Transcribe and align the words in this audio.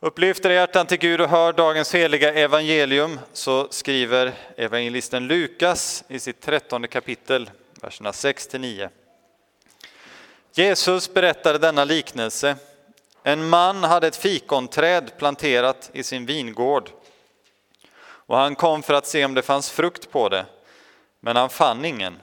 Upplyft 0.00 0.44
era 0.44 0.52
hjärtan 0.52 0.86
till 0.86 0.98
Gud 0.98 1.20
och 1.20 1.28
hör 1.28 1.52
dagens 1.52 1.94
heliga 1.94 2.34
evangelium, 2.34 3.20
så 3.32 3.68
skriver 3.70 4.34
evangelisten 4.56 5.26
Lukas 5.26 6.04
i 6.08 6.18
sitt 6.18 6.40
trettonde 6.40 6.88
kapitel, 6.88 7.50
verserna 7.82 8.12
6 8.12 8.52
9. 8.52 8.90
Jesus 10.52 11.14
berättade 11.14 11.58
denna 11.58 11.84
liknelse. 11.84 12.56
En 13.22 13.48
man 13.48 13.84
hade 13.84 14.06
ett 14.06 14.16
fikonträd 14.16 15.18
planterat 15.18 15.90
i 15.92 16.02
sin 16.02 16.26
vingård 16.26 16.90
och 17.98 18.36
han 18.36 18.54
kom 18.54 18.82
för 18.82 18.94
att 18.94 19.06
se 19.06 19.24
om 19.24 19.34
det 19.34 19.42
fanns 19.42 19.70
frukt 19.70 20.10
på 20.10 20.28
det, 20.28 20.46
men 21.20 21.36
han 21.36 21.50
fann 21.50 21.84
ingen. 21.84 22.20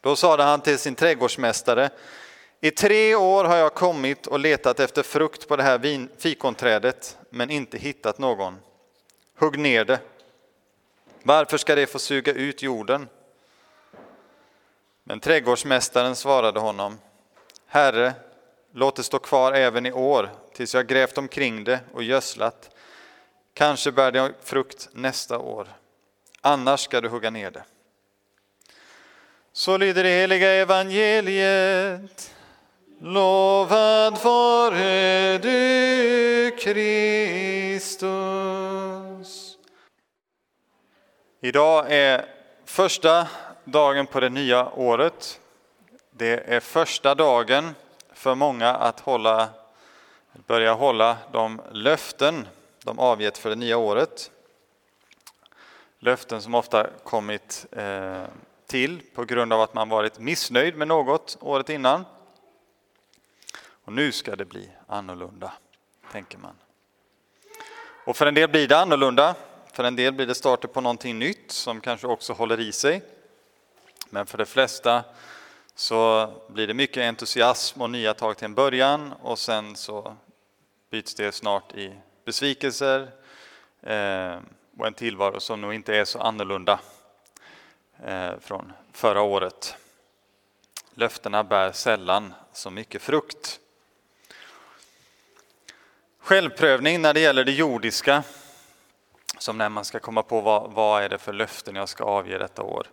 Då 0.00 0.16
sade 0.16 0.42
han 0.42 0.60
till 0.60 0.78
sin 0.78 0.94
trädgårdsmästare 0.94 1.90
i 2.60 2.70
tre 2.70 3.14
år 3.14 3.44
har 3.44 3.56
jag 3.56 3.74
kommit 3.74 4.26
och 4.26 4.38
letat 4.38 4.80
efter 4.80 5.02
frukt 5.02 5.48
på 5.48 5.56
det 5.56 5.62
här 5.62 6.08
fikonträdet, 6.18 7.18
men 7.30 7.50
inte 7.50 7.78
hittat 7.78 8.18
någon. 8.18 8.58
Hugg 9.38 9.58
ner 9.58 9.84
det. 9.84 10.00
Varför 11.22 11.56
ska 11.56 11.74
det 11.74 11.86
få 11.86 11.98
suga 11.98 12.32
ut 12.32 12.62
jorden? 12.62 13.08
Men 15.04 15.20
trädgårdsmästaren 15.20 16.16
svarade 16.16 16.60
honom, 16.60 16.98
Herre, 17.66 18.14
låt 18.72 18.96
det 18.96 19.02
stå 19.02 19.18
kvar 19.18 19.52
även 19.52 19.86
i 19.86 19.92
år, 19.92 20.30
tills 20.52 20.74
jag 20.74 20.86
grävt 20.86 21.18
omkring 21.18 21.64
det 21.64 21.80
och 21.92 22.02
gödslat. 22.02 22.70
Kanske 23.54 23.92
bär 23.92 24.12
det 24.12 24.32
frukt 24.42 24.88
nästa 24.92 25.38
år. 25.38 25.68
Annars 26.40 26.80
ska 26.80 27.00
du 27.00 27.08
hugga 27.08 27.30
ner 27.30 27.50
det. 27.50 27.64
Så 29.52 29.76
lyder 29.76 30.04
det 30.04 30.10
heliga 30.10 30.52
evangeliet. 30.52 32.35
Lovad 32.98 34.18
vare 34.22 35.38
du, 35.38 36.56
Kristus. 36.58 37.98
Idag 41.40 41.92
är 41.92 42.26
första 42.64 43.28
dagen 43.64 44.06
på 44.06 44.20
det 44.20 44.28
nya 44.28 44.70
året. 44.72 45.40
Det 46.10 46.54
är 46.54 46.60
första 46.60 47.14
dagen 47.14 47.74
för 48.12 48.34
många 48.34 48.70
att 48.74 49.00
hålla, 49.00 49.48
börja 50.46 50.72
hålla 50.72 51.16
de 51.32 51.60
löften 51.72 52.48
de 52.84 52.98
avgett 52.98 53.38
för 53.38 53.50
det 53.50 53.56
nya 53.56 53.76
året. 53.76 54.30
Löften 55.98 56.42
som 56.42 56.54
ofta 56.54 56.86
kommit 57.04 57.66
eh, 57.72 58.24
till 58.66 59.02
på 59.14 59.24
grund 59.24 59.52
av 59.52 59.60
att 59.60 59.74
man 59.74 59.88
varit 59.88 60.18
missnöjd 60.18 60.76
med 60.76 60.88
något 60.88 61.36
året 61.40 61.68
innan. 61.68 62.04
Och 63.86 63.92
nu 63.92 64.12
ska 64.12 64.36
det 64.36 64.44
bli 64.44 64.70
annorlunda, 64.86 65.52
tänker 66.12 66.38
man. 66.38 66.56
Och 68.04 68.16
för 68.16 68.26
en 68.26 68.34
del 68.34 68.48
blir 68.48 68.68
det 68.68 68.78
annorlunda. 68.78 69.34
För 69.72 69.84
en 69.84 69.96
del 69.96 70.12
blir 70.12 70.26
det 70.26 70.34
starten 70.34 70.70
på 70.70 70.80
någonting 70.80 71.18
nytt 71.18 71.52
som 71.52 71.80
kanske 71.80 72.06
också 72.06 72.32
håller 72.32 72.60
i 72.60 72.72
sig. 72.72 73.02
Men 74.10 74.26
för 74.26 74.38
de 74.38 74.46
flesta 74.46 75.04
så 75.74 76.30
blir 76.48 76.66
det 76.66 76.74
mycket 76.74 77.02
entusiasm 77.02 77.82
och 77.82 77.90
nya 77.90 78.14
tag 78.14 78.36
till 78.36 78.44
en 78.44 78.54
början 78.54 79.12
och 79.12 79.38
sen 79.38 79.76
så 79.76 80.16
byts 80.90 81.14
det 81.14 81.32
snart 81.32 81.74
i 81.74 81.94
besvikelser 82.24 83.10
eh, 83.82 84.38
och 84.78 84.86
en 84.86 84.94
tillvaro 84.94 85.40
som 85.40 85.60
nog 85.60 85.74
inte 85.74 85.96
är 85.96 86.04
så 86.04 86.18
annorlunda 86.18 86.80
eh, 88.04 88.32
från 88.40 88.72
förra 88.92 89.22
året. 89.22 89.76
Löftena 90.94 91.44
bär 91.44 91.72
sällan 91.72 92.34
så 92.52 92.70
mycket 92.70 93.02
frukt. 93.02 93.60
Självprövning 96.26 97.02
när 97.02 97.14
det 97.14 97.20
gäller 97.20 97.44
det 97.44 97.52
jordiska, 97.52 98.22
som 99.38 99.58
när 99.58 99.68
man 99.68 99.84
ska 99.84 99.98
komma 99.98 100.22
på 100.22 100.40
vad, 100.40 100.72
vad 100.72 101.02
är 101.02 101.08
det 101.08 101.18
för 101.18 101.32
löften 101.32 101.76
jag 101.76 101.88
ska 101.88 102.04
avge 102.04 102.38
detta 102.38 102.62
år. 102.62 102.86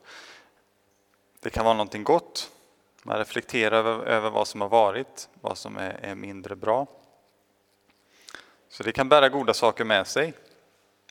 Det 1.39 1.49
kan 1.49 1.66
vara 1.66 1.73
någonting 1.73 2.04
gott, 2.04 2.52
man 3.04 3.17
reflekterar 3.17 3.77
över, 3.77 4.05
över 4.05 4.30
vad 4.30 4.48
som 4.48 4.61
har 4.61 4.70
varit, 4.70 5.30
vad 5.42 5.58
som 5.58 5.77
är, 5.77 5.99
är 6.02 6.16
mindre 6.16 6.55
bra. 6.55 6.88
Så 8.70 8.83
det 8.83 8.92
kan 8.92 9.10
bära 9.10 9.30
goda 9.30 9.54
saker 9.54 9.83
med 9.83 10.08
sig. 10.08 10.33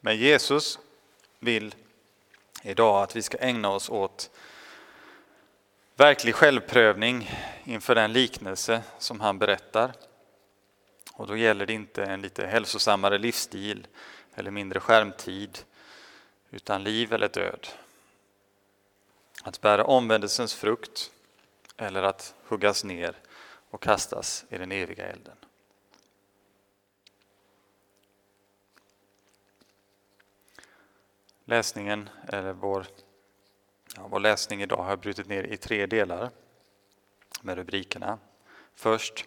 Men 0.01 0.17
Jesus 0.17 0.79
vill 1.39 1.75
idag 2.63 3.03
att 3.03 3.17
vi 3.17 3.23
ska 3.23 3.39
ägna 3.39 3.71
oss 3.71 3.91
åt 3.91 4.31
verklig 5.97 6.35
självprövning 6.35 7.31
inför 7.65 7.95
den 7.95 8.13
liknelse 8.13 8.83
som 8.99 9.21
han 9.21 9.39
berättar. 9.39 9.93
Och 11.15 11.27
då 11.27 11.37
gäller 11.37 11.67
det 11.67 11.73
inte 11.73 12.05
en 12.05 12.23
lite 12.23 12.47
hälsosammare 12.47 13.19
livsstil 13.19 13.87
eller 14.35 14.51
mindre 14.51 14.81
skärmtid, 14.81 15.59
utan 16.51 16.85
liv 16.85 17.13
eller 17.13 17.29
död. 17.29 17.69
Att 19.43 19.61
bära 19.61 19.85
omvändelsens 19.85 20.55
frukt 20.55 21.11
eller 21.77 22.03
att 22.03 22.35
huggas 22.45 22.85
ner 22.85 23.17
och 23.71 23.83
kastas 23.83 24.45
i 24.51 24.59
den 24.59 24.73
eviga 24.73 25.07
elden. 25.07 25.37
Läsningen, 31.45 32.09
eller 32.29 32.53
vår, 32.53 32.87
ja, 33.97 34.07
vår 34.09 34.21
läsning 34.21 34.63
idag 34.63 34.83
har 34.83 34.91
jag 34.91 34.99
brutit 34.99 35.29
ner 35.29 35.45
i 35.45 35.57
tre 35.57 35.87
delar 35.87 36.31
med 37.43 37.57
rubrikerna. 37.57 38.19
Först 38.75 39.27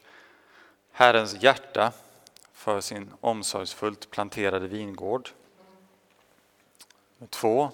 Herrens 0.97 1.43
hjärta 1.43 1.91
för 2.53 2.81
sin 2.81 3.13
omsorgsfullt 3.21 4.09
planterade 4.09 4.67
vingård. 4.67 5.29
Två. 7.29 7.71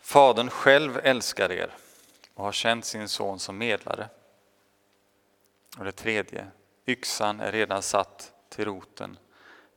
Fadern 0.00 0.50
själv 0.50 1.00
älskar 1.02 1.52
er 1.52 1.74
och 2.34 2.44
har 2.44 2.52
känt 2.52 2.84
sin 2.84 3.08
son 3.08 3.38
som 3.38 3.58
medlare. 3.58 4.08
Och 5.78 5.84
det 5.84 5.92
tredje. 5.92 6.46
Yxan 6.86 7.40
är 7.40 7.52
redan 7.52 7.82
satt 7.82 8.32
till 8.48 8.64
roten. 8.64 9.18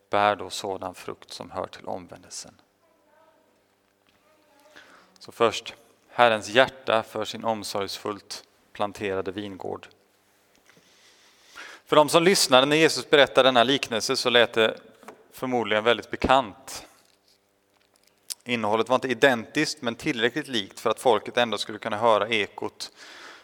Bär 0.09 0.35
då 0.35 0.49
sådan 0.49 0.95
frukt 0.95 1.31
som 1.31 1.51
hör 1.51 1.67
till 1.67 1.85
omvändelsen. 1.85 2.61
Så 5.19 5.31
först 5.31 5.75
Herrens 6.07 6.49
hjärta 6.49 7.03
för 7.03 7.25
sin 7.25 7.43
omsorgsfullt 7.43 8.43
planterade 8.73 9.31
vingård. 9.31 9.87
För 11.93 11.95
de 11.95 12.09
som 12.09 12.23
lyssnade 12.23 12.65
när 12.65 12.75
Jesus 12.75 13.09
berättade 13.09 13.47
denna 13.47 13.63
liknelse 13.63 14.15
så 14.15 14.29
lät 14.29 14.53
det 14.53 14.77
förmodligen 15.33 15.83
väldigt 15.83 16.11
bekant. 16.11 16.85
Innehållet 18.45 18.89
var 18.89 18.95
inte 18.95 19.07
identiskt 19.07 19.81
men 19.81 19.95
tillräckligt 19.95 20.47
likt 20.47 20.79
för 20.79 20.89
att 20.89 20.99
folket 20.99 21.37
ändå 21.37 21.57
skulle 21.57 21.77
kunna 21.79 21.97
höra 21.97 22.27
ekot 22.27 22.91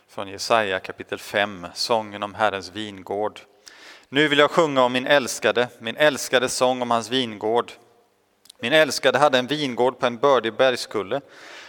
från 0.07 0.27
Jesaja 0.27 0.79
kapitel 0.79 1.19
5, 1.19 1.67
sången 1.73 2.23
om 2.23 2.33
Herrens 2.33 2.71
vingård. 2.71 3.39
Nu 4.09 4.27
vill 4.27 4.39
jag 4.39 4.51
sjunga 4.51 4.83
om 4.83 4.93
min 4.93 5.07
älskade, 5.07 5.67
min 5.79 5.97
älskade 5.97 6.49
sång 6.49 6.81
om 6.81 6.91
hans 6.91 7.09
vingård. 7.09 7.71
Min 8.59 8.73
älskade 8.73 9.17
hade 9.17 9.39
en 9.39 9.47
vingård 9.47 9.99
på 9.99 10.05
en 10.05 10.17
bördig 10.17 10.53
bergskulle. 10.53 11.21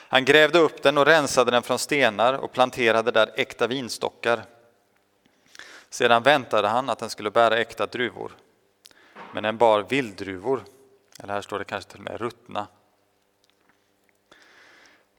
Han 0.08 0.24
grävde 0.24 0.58
upp 0.58 0.82
den 0.82 0.98
och 0.98 1.06
rensade 1.06 1.50
den 1.50 1.62
från 1.62 1.78
stenar 1.78 2.34
och 2.34 2.52
planterade 2.52 3.10
där 3.10 3.30
äkta 3.36 3.66
vinstockar. 3.66 4.44
Sedan 5.90 6.22
väntade 6.22 6.68
han 6.68 6.90
att 6.90 6.98
den 6.98 7.10
skulle 7.10 7.30
bära 7.30 7.58
äkta 7.58 7.86
druvor. 7.86 8.32
Men 9.32 9.42
den 9.42 9.56
bar 9.56 9.82
vilddruvor, 9.88 10.64
eller 11.22 11.32
här 11.32 11.42
står 11.42 11.58
det 11.58 11.64
kanske 11.64 11.90
till 11.90 12.00
och 12.00 12.04
med 12.04 12.20
ruttna. 12.20 12.66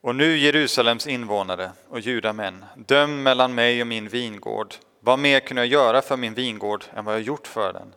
Och 0.01 0.15
nu 0.15 0.37
Jerusalems 0.37 1.07
invånare 1.07 1.71
och 1.89 1.99
judamän, 1.99 2.65
döm 2.75 3.23
mellan 3.23 3.55
mig 3.55 3.81
och 3.81 3.87
min 3.87 4.07
vingård. 4.07 4.75
Vad 4.99 5.19
mer 5.19 5.39
kunde 5.39 5.61
jag 5.61 5.67
göra 5.67 6.01
för 6.01 6.17
min 6.17 6.33
vingård 6.33 6.85
än 6.93 7.05
vad 7.05 7.15
jag 7.15 7.21
gjort 7.21 7.47
för 7.47 7.73
den? 7.73 7.93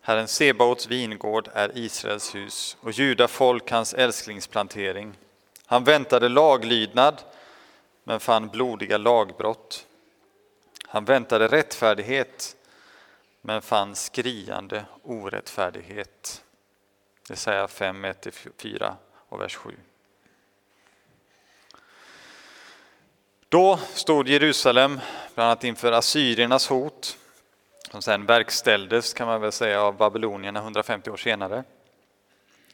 Herren 0.00 0.28
Sebaots 0.28 0.86
vingård 0.86 1.48
är 1.54 1.78
Israels 1.78 2.34
hus 2.34 2.76
och 2.80 2.92
juda 2.92 3.28
folk 3.28 3.70
hans 3.70 3.94
älsklingsplantering. 3.94 5.18
Han 5.66 5.84
väntade 5.84 6.28
laglydnad 6.28 7.22
men 8.04 8.20
fann 8.20 8.48
blodiga 8.48 8.98
lagbrott. 8.98 9.85
Han 10.88 11.04
väntade 11.04 11.48
rättfärdighet 11.48 12.56
men 13.40 13.62
fann 13.62 13.94
skriande 13.94 14.84
orättfärdighet. 15.02 16.42
Det 17.28 17.36
säger 17.36 17.66
5, 17.66 18.04
1-4 18.06 18.94
och 19.28 19.40
vers 19.40 19.56
7. 19.56 19.76
Då 23.48 23.76
stod 23.76 24.28
Jerusalem 24.28 25.00
bland 25.34 25.46
annat 25.46 25.64
inför 25.64 25.92
assyriernas 25.92 26.68
hot 26.68 27.18
som 27.90 28.02
sen 28.02 28.26
verkställdes 28.26 29.14
kan 29.14 29.26
man 29.26 29.40
väl 29.40 29.52
säga 29.52 29.82
av 29.82 29.96
babylonierna 29.96 30.60
150 30.60 31.10
år 31.10 31.16
senare. 31.16 31.64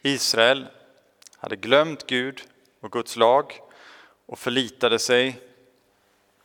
Israel 0.01 0.67
hade 1.37 1.55
glömt 1.55 2.07
Gud 2.07 2.41
och 2.79 2.91
Guds 2.91 3.15
lag 3.15 3.59
och 4.25 4.39
förlitade 4.39 4.99
sig 4.99 5.41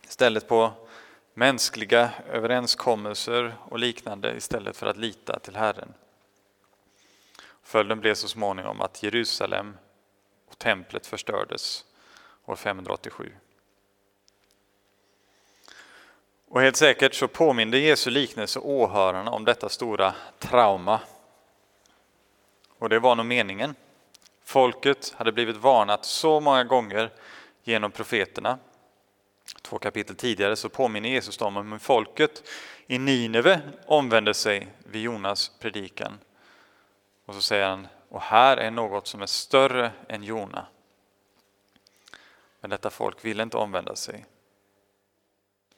istället 0.04 0.48
på 0.48 0.72
mänskliga 1.38 2.10
överenskommelser 2.32 3.56
och 3.68 3.78
liknande 3.78 4.36
istället 4.36 4.76
för 4.76 4.86
att 4.86 4.96
lita 4.96 5.38
till 5.38 5.56
Herren. 5.56 5.94
Följden 7.62 8.00
blev 8.00 8.14
så 8.14 8.28
småningom 8.28 8.80
att 8.80 9.02
Jerusalem 9.02 9.76
och 10.50 10.58
templet 10.58 11.06
förstördes 11.06 11.84
år 12.44 12.56
587. 12.56 13.32
Och 16.48 16.60
helt 16.60 16.76
säkert 16.76 17.14
så 17.14 17.28
påminde 17.28 17.78
Jesu 17.78 18.10
liknelse 18.10 18.58
åhörarna 18.58 19.30
om 19.30 19.44
detta 19.44 19.68
stora 19.68 20.14
trauma. 20.38 21.00
Och 22.78 22.88
det 22.88 22.98
var 22.98 23.14
nog 23.14 23.26
meningen. 23.26 23.74
Folket 24.44 25.14
hade 25.16 25.32
blivit 25.32 25.56
varnat 25.56 26.04
så 26.04 26.40
många 26.40 26.64
gånger 26.64 27.10
genom 27.62 27.90
profeterna. 27.90 28.58
Två 29.68 29.78
kapitel 29.78 30.16
tidigare 30.16 30.56
så 30.56 30.68
påminner 30.68 31.08
Jesus 31.08 31.36
dem 31.36 31.56
om 31.56 31.72
hur 31.72 31.78
folket 31.78 32.42
i 32.86 32.98
Nineve 32.98 33.60
omvände 33.86 34.34
sig 34.34 34.68
vid 34.78 35.02
Jonas 35.02 35.52
predikan. 35.58 36.18
Och 37.24 37.34
så 37.34 37.40
säger 37.40 37.68
han, 37.68 37.86
och 38.08 38.20
här 38.20 38.56
är 38.56 38.70
något 38.70 39.06
som 39.06 39.22
är 39.22 39.26
större 39.26 39.92
än 40.08 40.22
Jona. 40.22 40.66
Men 42.60 42.70
detta 42.70 42.90
folk 42.90 43.24
ville 43.24 43.42
inte 43.42 43.56
omvända 43.56 43.96
sig. 43.96 44.26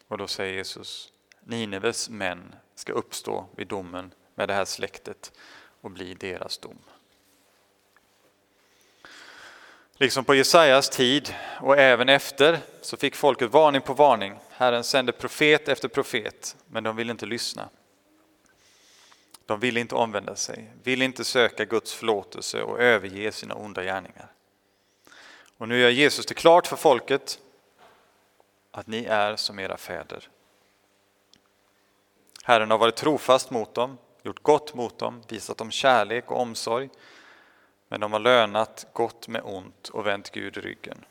Och 0.08 0.18
då 0.18 0.26
säger 0.26 0.54
Jesus, 0.54 1.12
Nineves 1.40 2.10
män 2.10 2.54
ska 2.74 2.92
uppstå 2.92 3.46
vid 3.56 3.68
domen 3.68 4.14
med 4.34 4.48
det 4.48 4.54
här 4.54 4.64
släktet 4.64 5.32
och 5.80 5.90
bli 5.90 6.14
deras 6.14 6.58
dom. 6.58 6.78
Liksom 10.02 10.24
på 10.24 10.34
Jesajas 10.34 10.88
tid 10.88 11.34
och 11.60 11.78
även 11.78 12.08
efter 12.08 12.58
så 12.80 12.96
fick 12.96 13.16
folket 13.16 13.50
varning 13.50 13.80
på 13.80 13.94
varning. 13.94 14.38
Herren 14.50 14.84
sände 14.84 15.12
profet 15.12 15.68
efter 15.68 15.88
profet, 15.88 16.56
men 16.66 16.84
de 16.84 16.96
ville 16.96 17.10
inte 17.10 17.26
lyssna. 17.26 17.68
De 19.46 19.60
ville 19.60 19.80
inte 19.80 19.94
omvända 19.94 20.36
sig, 20.36 20.70
ville 20.82 21.04
inte 21.04 21.24
söka 21.24 21.64
Guds 21.64 21.94
förlåtelse 21.94 22.62
och 22.62 22.80
överge 22.80 23.32
sina 23.32 23.54
onda 23.54 23.82
gärningar. 23.82 24.32
Och 25.58 25.68
nu 25.68 25.78
gör 25.78 25.90
Jesus 25.90 26.26
det 26.26 26.34
klart 26.34 26.66
för 26.66 26.76
folket 26.76 27.38
att 28.70 28.86
ni 28.86 29.04
är 29.04 29.36
som 29.36 29.58
era 29.58 29.76
fäder. 29.76 30.28
Herren 32.42 32.70
har 32.70 32.78
varit 32.78 32.96
trofast 32.96 33.50
mot 33.50 33.74
dem, 33.74 33.98
gjort 34.22 34.42
gott 34.42 34.74
mot 34.74 34.98
dem, 34.98 35.22
visat 35.28 35.58
dem 35.58 35.70
kärlek 35.70 36.30
och 36.30 36.40
omsorg, 36.40 36.88
men 37.90 38.00
de 38.00 38.12
har 38.12 38.20
lönat 38.20 38.86
gott 38.92 39.28
med 39.28 39.42
ont 39.44 39.88
och 39.88 40.06
vänt 40.06 40.30
Gud 40.30 40.56
ryggen. 40.56 41.04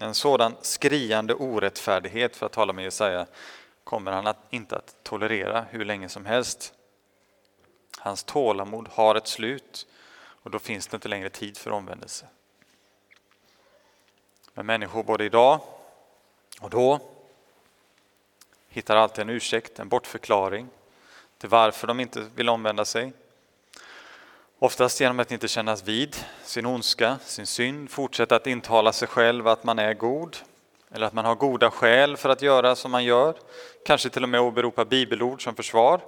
En 0.00 0.14
sådan 0.14 0.56
skriande 0.60 1.34
orättfärdighet, 1.34 2.36
för 2.36 2.46
att 2.46 2.52
tala 2.52 2.72
med 2.72 2.84
Jesaja, 2.84 3.26
kommer 3.84 4.12
han 4.12 4.26
att, 4.26 4.36
inte 4.50 4.76
att 4.76 4.96
tolerera 5.02 5.66
hur 5.70 5.84
länge 5.84 6.08
som 6.08 6.26
helst. 6.26 6.74
Hans 7.98 8.24
tålamod 8.24 8.88
har 8.88 9.14
ett 9.14 9.26
slut 9.26 9.86
och 10.16 10.50
då 10.50 10.58
finns 10.58 10.86
det 10.86 10.94
inte 10.94 11.08
längre 11.08 11.30
tid 11.30 11.56
för 11.56 11.70
omvändelse. 11.70 12.26
Men 14.54 14.66
människor 14.66 15.02
både 15.02 15.24
idag 15.24 15.60
och 16.60 16.70
då 16.70 17.00
hittar 18.68 18.96
alltid 18.96 19.22
en 19.22 19.30
ursäkt, 19.30 19.78
en 19.78 19.88
bortförklaring 19.88 20.68
till 21.38 21.48
varför 21.48 21.86
de 21.86 22.00
inte 22.00 22.20
vill 22.34 22.48
omvända 22.48 22.84
sig. 22.84 23.12
Oftast 24.64 25.00
genom 25.00 25.20
att 25.20 25.32
inte 25.32 25.48
kännas 25.48 25.84
vid 25.84 26.16
sin 26.44 26.66
ondska, 26.66 27.18
sin 27.24 27.46
synd, 27.46 27.90
fortsätta 27.90 28.36
att 28.36 28.46
intala 28.46 28.92
sig 28.92 29.08
själv 29.08 29.48
att 29.48 29.64
man 29.64 29.78
är 29.78 29.94
god 29.94 30.36
eller 30.90 31.06
att 31.06 31.12
man 31.12 31.24
har 31.24 31.34
goda 31.34 31.70
skäl 31.70 32.16
för 32.16 32.28
att 32.28 32.42
göra 32.42 32.76
som 32.76 32.90
man 32.90 33.04
gör. 33.04 33.38
Kanske 33.84 34.10
till 34.10 34.22
och 34.22 34.28
med 34.28 34.40
åberopa 34.40 34.84
bibelord 34.84 35.44
som 35.44 35.54
försvar. 35.54 36.00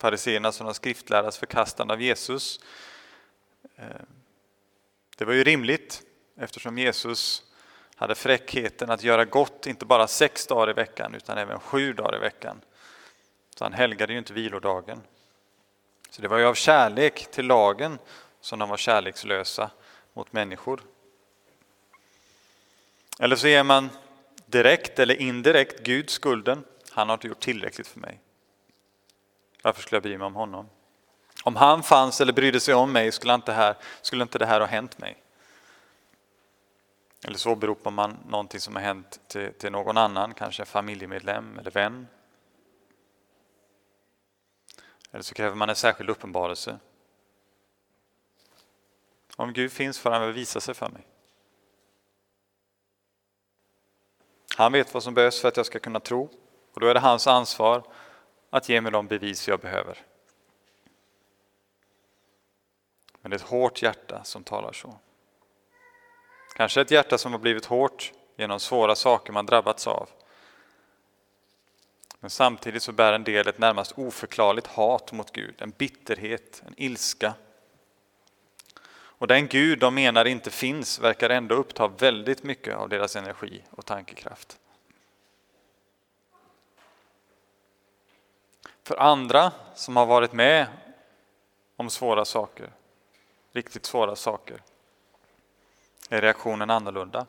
Fariséerna 0.00 0.52
som 0.52 0.66
de 0.66 0.74
skriftläras 0.74 1.38
förkastande 1.38 1.94
av 1.94 2.02
Jesus. 2.02 2.60
Eh, 3.76 3.84
det 5.16 5.24
var 5.24 5.32
ju 5.32 5.44
rimligt 5.44 6.02
eftersom 6.36 6.78
Jesus 6.78 7.42
hade 7.96 8.14
fräckheten 8.14 8.90
att 8.90 9.02
göra 9.02 9.24
gott 9.24 9.66
inte 9.66 9.86
bara 9.86 10.06
sex 10.06 10.46
dagar 10.46 10.70
i 10.70 10.72
veckan 10.72 11.14
utan 11.14 11.38
även 11.38 11.60
sju 11.60 11.92
dagar 11.92 12.16
i 12.16 12.20
veckan. 12.20 12.60
Så 13.58 13.64
han 13.64 13.72
helgade 13.72 14.12
ju 14.12 14.18
inte 14.18 14.32
vilodagen. 14.32 15.00
Så 16.14 16.22
det 16.22 16.28
var 16.28 16.38
ju 16.38 16.44
av 16.44 16.54
kärlek 16.54 17.30
till 17.30 17.46
lagen 17.46 17.98
som 18.40 18.58
de 18.58 18.68
var 18.68 18.76
kärlekslösa 18.76 19.70
mot 20.12 20.32
människor. 20.32 20.80
Eller 23.18 23.36
så 23.36 23.48
ger 23.48 23.62
man 23.62 23.90
direkt 24.46 24.98
eller 24.98 25.20
indirekt 25.20 25.82
Gud 25.82 26.10
skulden. 26.10 26.64
Han 26.90 27.08
har 27.08 27.14
inte 27.14 27.28
gjort 27.28 27.40
tillräckligt 27.40 27.86
för 27.86 28.00
mig. 28.00 28.20
Varför 29.62 29.82
skulle 29.82 29.96
jag 29.96 30.02
bry 30.02 30.18
mig 30.18 30.26
om 30.26 30.34
honom? 30.34 30.68
Om 31.44 31.56
han 31.56 31.82
fanns 31.82 32.20
eller 32.20 32.32
brydde 32.32 32.60
sig 32.60 32.74
om 32.74 32.92
mig 32.92 33.12
skulle 33.12 33.34
inte, 33.34 33.52
här, 33.52 33.76
skulle 34.02 34.22
inte 34.22 34.38
det 34.38 34.46
här 34.46 34.60
ha 34.60 34.66
hänt 34.66 34.98
mig. 34.98 35.16
Eller 37.26 37.38
så 37.38 37.50
åberopar 37.50 37.90
man 37.90 38.16
någonting 38.28 38.60
som 38.60 38.76
har 38.76 38.82
hänt 38.82 39.20
till, 39.28 39.52
till 39.52 39.72
någon 39.72 39.96
annan, 39.96 40.34
kanske 40.34 40.62
en 40.62 40.66
familjemedlem 40.66 41.58
eller 41.58 41.70
vän. 41.70 42.06
Eller 45.14 45.22
så 45.22 45.34
kräver 45.34 45.56
man 45.56 45.68
en 45.68 45.76
särskild 45.76 46.10
uppenbarelse. 46.10 46.78
Om 49.36 49.52
Gud 49.52 49.72
finns 49.72 49.98
får 49.98 50.10
han 50.10 50.22
väl 50.22 50.32
visa 50.32 50.60
sig 50.60 50.74
för 50.74 50.88
mig. 50.88 51.06
Han 54.56 54.72
vet 54.72 54.94
vad 54.94 55.02
som 55.02 55.14
behövs 55.14 55.40
för 55.40 55.48
att 55.48 55.56
jag 55.56 55.66
ska 55.66 55.78
kunna 55.78 56.00
tro 56.00 56.30
och 56.72 56.80
då 56.80 56.86
är 56.86 56.94
det 56.94 57.00
hans 57.00 57.26
ansvar 57.26 57.82
att 58.50 58.68
ge 58.68 58.80
mig 58.80 58.92
de 58.92 59.06
bevis 59.06 59.48
jag 59.48 59.60
behöver. 59.60 59.98
Men 63.20 63.30
det 63.30 63.34
är 63.34 63.38
ett 63.38 63.48
hårt 63.48 63.82
hjärta 63.82 64.24
som 64.24 64.44
talar 64.44 64.72
så. 64.72 64.98
Kanske 66.56 66.80
ett 66.80 66.90
hjärta 66.90 67.18
som 67.18 67.32
har 67.32 67.38
blivit 67.38 67.66
hårt 67.66 68.12
genom 68.36 68.60
svåra 68.60 68.94
saker 68.94 69.32
man 69.32 69.46
drabbats 69.46 69.86
av. 69.86 70.08
Men 72.24 72.30
samtidigt 72.30 72.82
så 72.82 72.92
bär 72.92 73.12
en 73.12 73.24
del 73.24 73.48
ett 73.48 73.58
närmast 73.58 73.92
oförklarligt 73.98 74.66
hat 74.66 75.12
mot 75.12 75.32
Gud, 75.32 75.62
en 75.62 75.70
bitterhet, 75.70 76.62
en 76.66 76.74
ilska. 76.76 77.34
Och 78.94 79.26
den 79.26 79.48
Gud 79.48 79.78
de 79.78 79.94
menar 79.94 80.24
inte 80.24 80.50
finns 80.50 80.98
verkar 80.98 81.30
ändå 81.30 81.54
uppta 81.54 81.88
väldigt 81.88 82.42
mycket 82.42 82.74
av 82.74 82.88
deras 82.88 83.16
energi 83.16 83.62
och 83.70 83.86
tankekraft. 83.86 84.58
För 88.82 88.96
andra 88.96 89.52
som 89.74 89.96
har 89.96 90.06
varit 90.06 90.32
med 90.32 90.66
om 91.76 91.90
svåra 91.90 92.24
saker, 92.24 92.70
riktigt 93.52 93.86
svåra 93.86 94.16
saker, 94.16 94.62
är 96.08 96.20
reaktionen 96.20 96.70
annorlunda. 96.70 97.26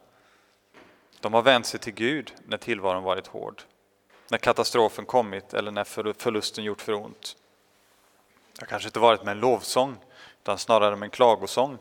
De 1.19 1.33
har 1.33 1.41
vänt 1.41 1.65
sig 1.65 1.79
till 1.79 1.93
Gud 1.93 2.33
när 2.45 2.57
tillvaron 2.57 3.03
varit 3.03 3.27
hård, 3.27 3.63
när 4.27 4.37
katastrofen 4.37 5.05
kommit 5.05 5.53
eller 5.53 5.71
när 5.71 6.13
förlusten 6.13 6.63
gjort 6.63 6.81
för 6.81 6.93
ont. 6.93 7.37
Det 8.53 8.61
har 8.61 8.67
kanske 8.67 8.89
inte 8.89 8.99
varit 8.99 9.23
med 9.23 9.31
en 9.31 9.39
lovsång, 9.39 9.97
utan 10.41 10.57
snarare 10.57 10.95
med 10.95 11.07
en 11.07 11.11
klagosång. 11.11 11.77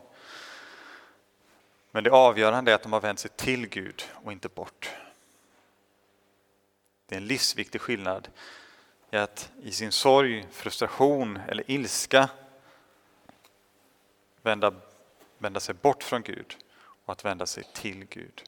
Men 1.91 2.03
det 2.03 2.11
avgörande 2.11 2.71
är 2.71 2.75
att 2.75 2.83
de 2.83 2.93
har 2.93 3.01
vänt 3.01 3.19
sig 3.19 3.31
till 3.35 3.67
Gud 3.67 4.03
och 4.13 4.31
inte 4.31 4.49
bort. 4.49 4.89
Det 7.05 7.15
är 7.15 7.17
en 7.17 7.27
livsviktig 7.27 7.81
skillnad 7.81 8.27
i 9.11 9.17
att 9.17 9.51
i 9.63 9.71
sin 9.71 9.91
sorg, 9.91 10.47
frustration 10.51 11.39
eller 11.47 11.71
ilska 11.71 12.29
vända, 14.41 14.73
vända 15.37 15.59
sig 15.59 15.75
bort 15.75 16.03
från 16.03 16.21
Gud 16.21 16.57
och 17.05 17.11
att 17.11 17.25
vända 17.25 17.45
sig 17.45 17.63
till 17.73 18.05
Gud. 18.05 18.43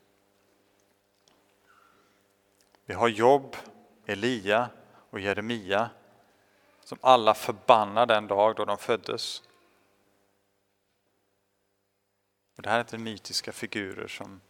Vi 2.86 2.94
har 2.94 3.08
Jobb, 3.08 3.56
Elia 4.08 4.70
och 5.10 5.20
Jeremia 5.20 5.90
som 6.84 6.98
alla 7.02 7.34
förbannar 7.34 8.06
den 8.06 8.28
dag 8.28 8.56
då 8.56 8.66
de 8.66 8.78
föddes. 8.78 9.44
Och 12.56 12.62
det 12.62 12.70
här 12.70 12.76
är 12.76 12.82
inte 12.82 12.98
mytiska 12.98 13.52
figurer 13.52 14.08
som 14.08 14.42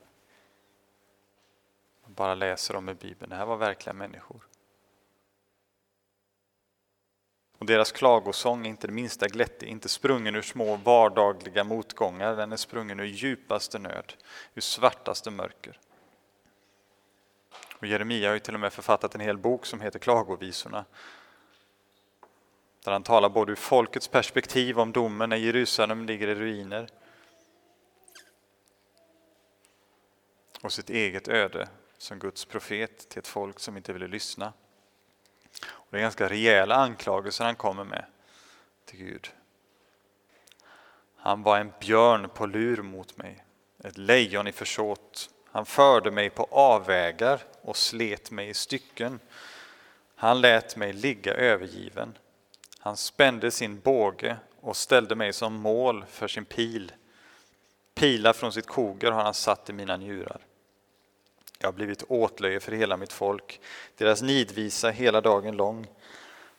man 2.04 2.14
bara 2.14 2.36
läser 2.36 2.76
om 2.76 2.90
i 2.90 2.94
Bibeln. 2.94 3.30
Det 3.30 3.36
här 3.36 3.46
var 3.46 3.58
verkliga 3.58 3.94
människor. 3.94 4.48
Och 7.58 7.66
deras 7.66 7.92
klagosång 7.92 8.66
är 8.66 8.70
inte 8.70 8.88
det 8.88 8.94
minsta 8.94 9.28
glättig, 9.28 9.68
inte 9.68 9.90
sprungen 9.90 10.36
ur 10.36 10.42
små 10.42 10.76
vardagliga 10.76 11.64
motgångar, 11.64 12.36
den 12.36 12.52
är 12.52 12.58
sprungen 12.58 13.00
ur 13.00 13.06
djupaste 13.06 13.80
nöd, 13.80 14.14
ur 14.54 14.62
svartaste 14.62 15.32
mörker. 15.32 15.80
Och 17.80 17.88
Jeremia 17.88 18.30
har 18.30 18.34
ju 18.34 18.40
till 18.40 18.54
och 18.54 18.60
med 18.60 18.74
författat 18.74 19.16
en 19.16 19.22
hel 19.22 19.38
bok 19.38 19.66
som 19.66 19.82
heter 19.82 20.00
Klagovisorna. 20.00 20.86
Där 22.84 22.92
han 22.92 23.04
talar 23.04 23.30
både 23.30 23.52
ur 23.52 23.56
folkets 23.56 24.08
perspektiv 24.08 24.80
om 24.80 24.92
domen 24.92 25.30
när 25.30 25.38
Jerusalem 25.38 26.06
ligger 26.06 26.28
i 26.28 26.36
ruiner 26.36 26.90
och 30.62 30.74
sitt 30.74 30.90
eget 30.90 31.28
öde 31.28 31.70
som 31.98 32.20
Guds 32.20 32.46
profet 32.46 33.10
till 33.10 33.20
ett 33.20 33.28
folk 33.28 33.60
som 33.60 33.78
inte 33.78 33.94
ville 33.94 34.08
lyssna. 34.08 34.54
Och 35.66 35.88
det 35.90 35.98
är 35.98 36.02
ganska 36.02 36.30
rejäla 36.30 36.76
anklagelser 36.76 37.46
han 37.46 37.56
kommer 37.56 37.84
med 37.84 38.06
till 38.86 39.00
Gud. 39.00 39.32
Han 41.16 41.44
var 41.44 41.60
en 41.60 41.74
björn 41.80 42.30
på 42.30 42.46
lur 42.46 42.82
mot 42.82 43.18
mig, 43.18 43.44
ett 43.84 43.98
lejon 43.98 44.48
i 44.48 44.52
försåt. 44.52 45.30
Han 45.58 45.66
förde 45.66 46.12
mig 46.12 46.30
på 46.30 46.48
avvägar 46.52 47.42
och 47.62 47.78
slet 47.78 48.32
mig 48.32 48.50
i 48.50 48.54
stycken. 48.54 49.20
Han 50.16 50.42
lät 50.42 50.76
mig 50.76 50.94
ligga 50.94 51.34
övergiven. 51.34 52.18
Han 52.80 52.98
spände 52.98 53.52
sin 53.52 53.80
båge 53.80 54.38
och 54.62 54.78
ställde 54.78 55.16
mig 55.16 55.34
som 55.34 55.54
mål 55.54 56.06
för 56.10 56.28
sin 56.28 56.46
pil. 56.46 56.92
Pilar 57.94 58.34
från 58.34 58.54
sitt 58.54 58.68
koger 58.68 59.12
har 59.12 59.24
han 59.24 59.34
satt 59.34 59.70
i 59.70 59.74
mina 59.74 59.98
njurar. 59.98 60.42
Jag 61.60 61.68
har 61.68 61.74
blivit 61.74 62.04
åtlöje 62.08 62.60
för 62.60 62.72
hela 62.72 62.98
mitt 62.98 63.14
folk, 63.14 63.62
deras 63.96 64.22
nidvisa 64.22 64.90
hela 64.90 65.22
dagen 65.22 65.58
lång. 65.58 65.88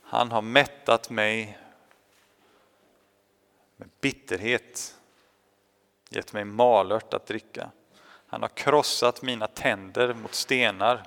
Han 0.03 0.31
har 0.31 0.43
mättat 0.43 1.11
mig 1.11 1.59
med 3.77 3.89
bitterhet, 4.01 4.99
gett 6.09 6.33
mig 6.33 6.45
malört 6.45 7.15
att 7.15 7.27
dricka. 7.27 7.71
Han 8.29 8.43
har 8.43 8.49
krossat 8.49 9.23
mina 9.23 9.47
tänder 9.47 10.15
mot 10.15 10.35
stenar. 10.35 11.07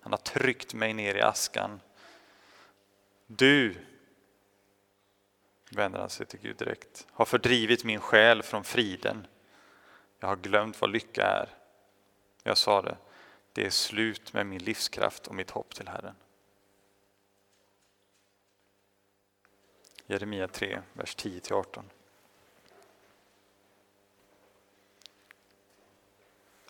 Han 0.00 0.12
har 0.12 0.18
tryckt 0.18 0.74
mig 0.74 0.92
ner 0.92 1.14
i 1.14 1.20
askan. 1.20 1.80
Du, 3.26 3.74
vänder 5.70 5.98
han 5.98 6.10
sig 6.10 6.26
till 6.26 6.40
Gud 6.40 6.56
direkt, 6.56 7.06
har 7.12 7.24
fördrivit 7.24 7.84
min 7.84 8.00
själ 8.00 8.42
från 8.42 8.64
friden. 8.64 9.26
Jag 10.20 10.28
har 10.28 10.36
glömt 10.36 10.80
vad 10.80 10.90
lycka 10.90 11.22
är. 11.22 11.48
Jag 12.42 12.58
sa 12.58 12.82
det, 12.82 12.96
det 13.52 13.66
är 13.66 13.70
slut 13.70 14.32
med 14.32 14.46
min 14.46 14.62
livskraft 14.62 15.26
och 15.26 15.34
mitt 15.34 15.50
hopp 15.50 15.74
till 15.74 15.88
Herren. 15.88 16.14
Jeremia 20.06 20.48
3, 20.48 20.80
vers 20.92 21.16
10-18. 21.16 21.82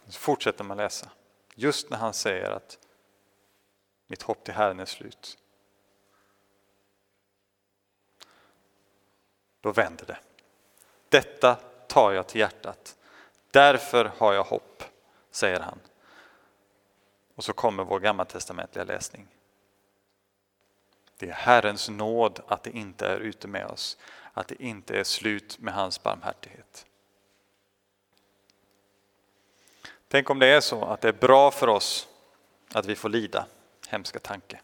Så 0.09 0.19
fortsätter 0.19 0.65
man 0.65 0.77
läsa. 0.77 1.11
Just 1.55 1.91
när 1.91 1.97
han 1.99 2.15
säger 2.15 2.51
att 2.51 2.79
mitt 4.07 4.23
hopp 4.23 4.45
till 4.45 4.55
Herren 4.55 4.81
är 4.81 4.85
slut. 4.85 5.39
Då 9.61 9.73
vänder 9.73 10.07
det. 10.07 10.19
Detta 11.09 11.55
tar 11.89 12.13
jag 12.13 12.27
till 12.27 12.41
hjärtat. 12.41 12.97
Därför 13.51 14.05
har 14.05 14.33
jag 14.33 14.45
hopp, 14.45 14.85
säger 15.31 15.61
han. 15.61 15.81
Och 17.35 17.45
så 17.45 17.53
kommer 17.53 17.85
vår 17.85 18.01
gammaltestamentliga 18.01 18.85
läsning. 18.85 19.29
Det 21.19 21.29
är 21.29 21.33
Herrens 21.33 21.89
nåd 21.89 22.41
att 22.47 22.63
det 22.63 22.71
inte 22.71 23.07
är 23.07 23.19
ute 23.19 23.49
med 23.49 23.67
oss, 23.67 23.99
att 24.33 24.49
det 24.49 24.63
inte 24.63 24.99
är 24.99 25.05
slut 25.05 25.59
med 25.59 25.75
hans 25.75 26.03
barmhärtighet. 26.03 26.87
Tänk 30.09 30.31
om 30.31 30.39
det 30.39 30.47
är 30.47 30.61
så 30.61 30.85
att 30.85 31.01
det 31.01 31.09
är 31.09 31.13
bra 31.13 31.51
för 31.51 31.69
oss 31.69 32.09
att 32.73 32.87
vi 32.87 32.97
får 32.97 33.09
lida, 33.09 33.47
hemska 33.89 34.19
tanke. 34.19 34.61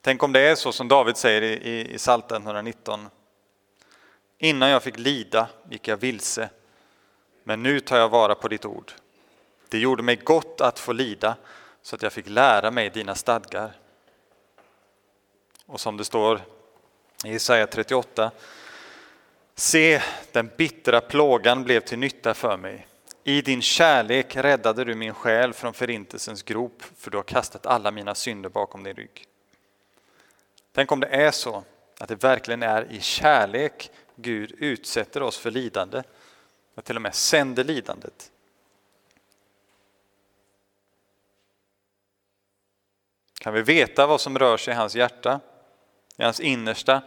Tänk 0.00 0.22
om 0.22 0.32
det 0.32 0.40
är 0.40 0.54
så 0.54 0.72
som 0.72 0.88
David 0.88 1.16
säger 1.16 1.42
i, 1.42 1.52
i, 1.52 1.94
i 1.94 1.98
Psaltaren 1.98 2.42
119. 2.42 3.08
Innan 4.38 4.68
jag 4.68 4.82
fick 4.82 4.98
lida 4.98 5.48
gick 5.70 5.88
jag 5.88 5.96
vilse, 5.96 6.50
men 7.44 7.62
nu 7.62 7.80
tar 7.80 7.98
jag 7.98 8.08
vara 8.08 8.34
på 8.34 8.48
ditt 8.48 8.64
ord. 8.64 8.92
Det 9.68 9.78
gjorde 9.78 10.02
mig 10.02 10.16
gott 10.16 10.60
att 10.60 10.78
få 10.78 10.92
lida 10.92 11.36
så 11.82 11.96
att 11.96 12.02
jag 12.02 12.12
fick 12.12 12.28
lära 12.28 12.70
mig 12.70 12.90
dina 12.90 13.14
stadgar. 13.14 13.72
Och 15.66 15.80
som 15.80 15.96
det 15.96 16.04
står 16.04 16.40
i 17.24 17.32
Jesaja 17.32 17.66
38. 17.66 18.30
Se, 19.54 20.02
den 20.32 20.50
bittra 20.56 21.00
plågan 21.00 21.64
blev 21.64 21.80
till 21.80 21.98
nytta 21.98 22.34
för 22.34 22.56
mig. 22.56 22.86
I 23.24 23.42
din 23.42 23.62
kärlek 23.62 24.36
räddade 24.36 24.84
du 24.84 24.94
min 24.94 25.14
själ 25.14 25.52
från 25.52 25.74
förintelsens 25.74 26.42
grop, 26.42 26.82
för 26.96 27.10
du 27.10 27.18
har 27.18 27.24
kastat 27.24 27.66
alla 27.66 27.90
mina 27.90 28.14
synder 28.14 28.48
bakom 28.48 28.82
din 28.82 28.94
rygg. 28.94 29.24
Tänk 30.72 30.92
om 30.92 31.00
det 31.00 31.06
är 31.06 31.30
så 31.30 31.64
att 31.98 32.08
det 32.08 32.24
verkligen 32.24 32.62
är 32.62 32.92
i 32.92 33.00
kärlek 33.00 33.90
Gud 34.16 34.54
utsätter 34.58 35.22
oss 35.22 35.38
för 35.38 35.50
lidande, 35.50 36.02
och 36.74 36.84
till 36.84 36.96
och 36.96 37.02
med 37.02 37.14
sänder 37.14 37.64
lidandet. 37.64 38.32
Kan 43.40 43.54
vi 43.54 43.62
veta 43.62 44.06
vad 44.06 44.20
som 44.20 44.38
rör 44.38 44.56
sig 44.56 44.74
i 44.74 44.76
hans 44.76 44.94
hjärta, 44.94 45.40
i 46.16 46.22
hans 46.22 46.40
innersta, 46.40 47.02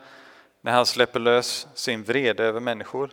när 0.62 0.72
han 0.72 0.86
släpper 0.86 1.20
lös 1.20 1.68
sin 1.74 2.04
vrede 2.04 2.44
över 2.44 2.60
människor? 2.60 3.12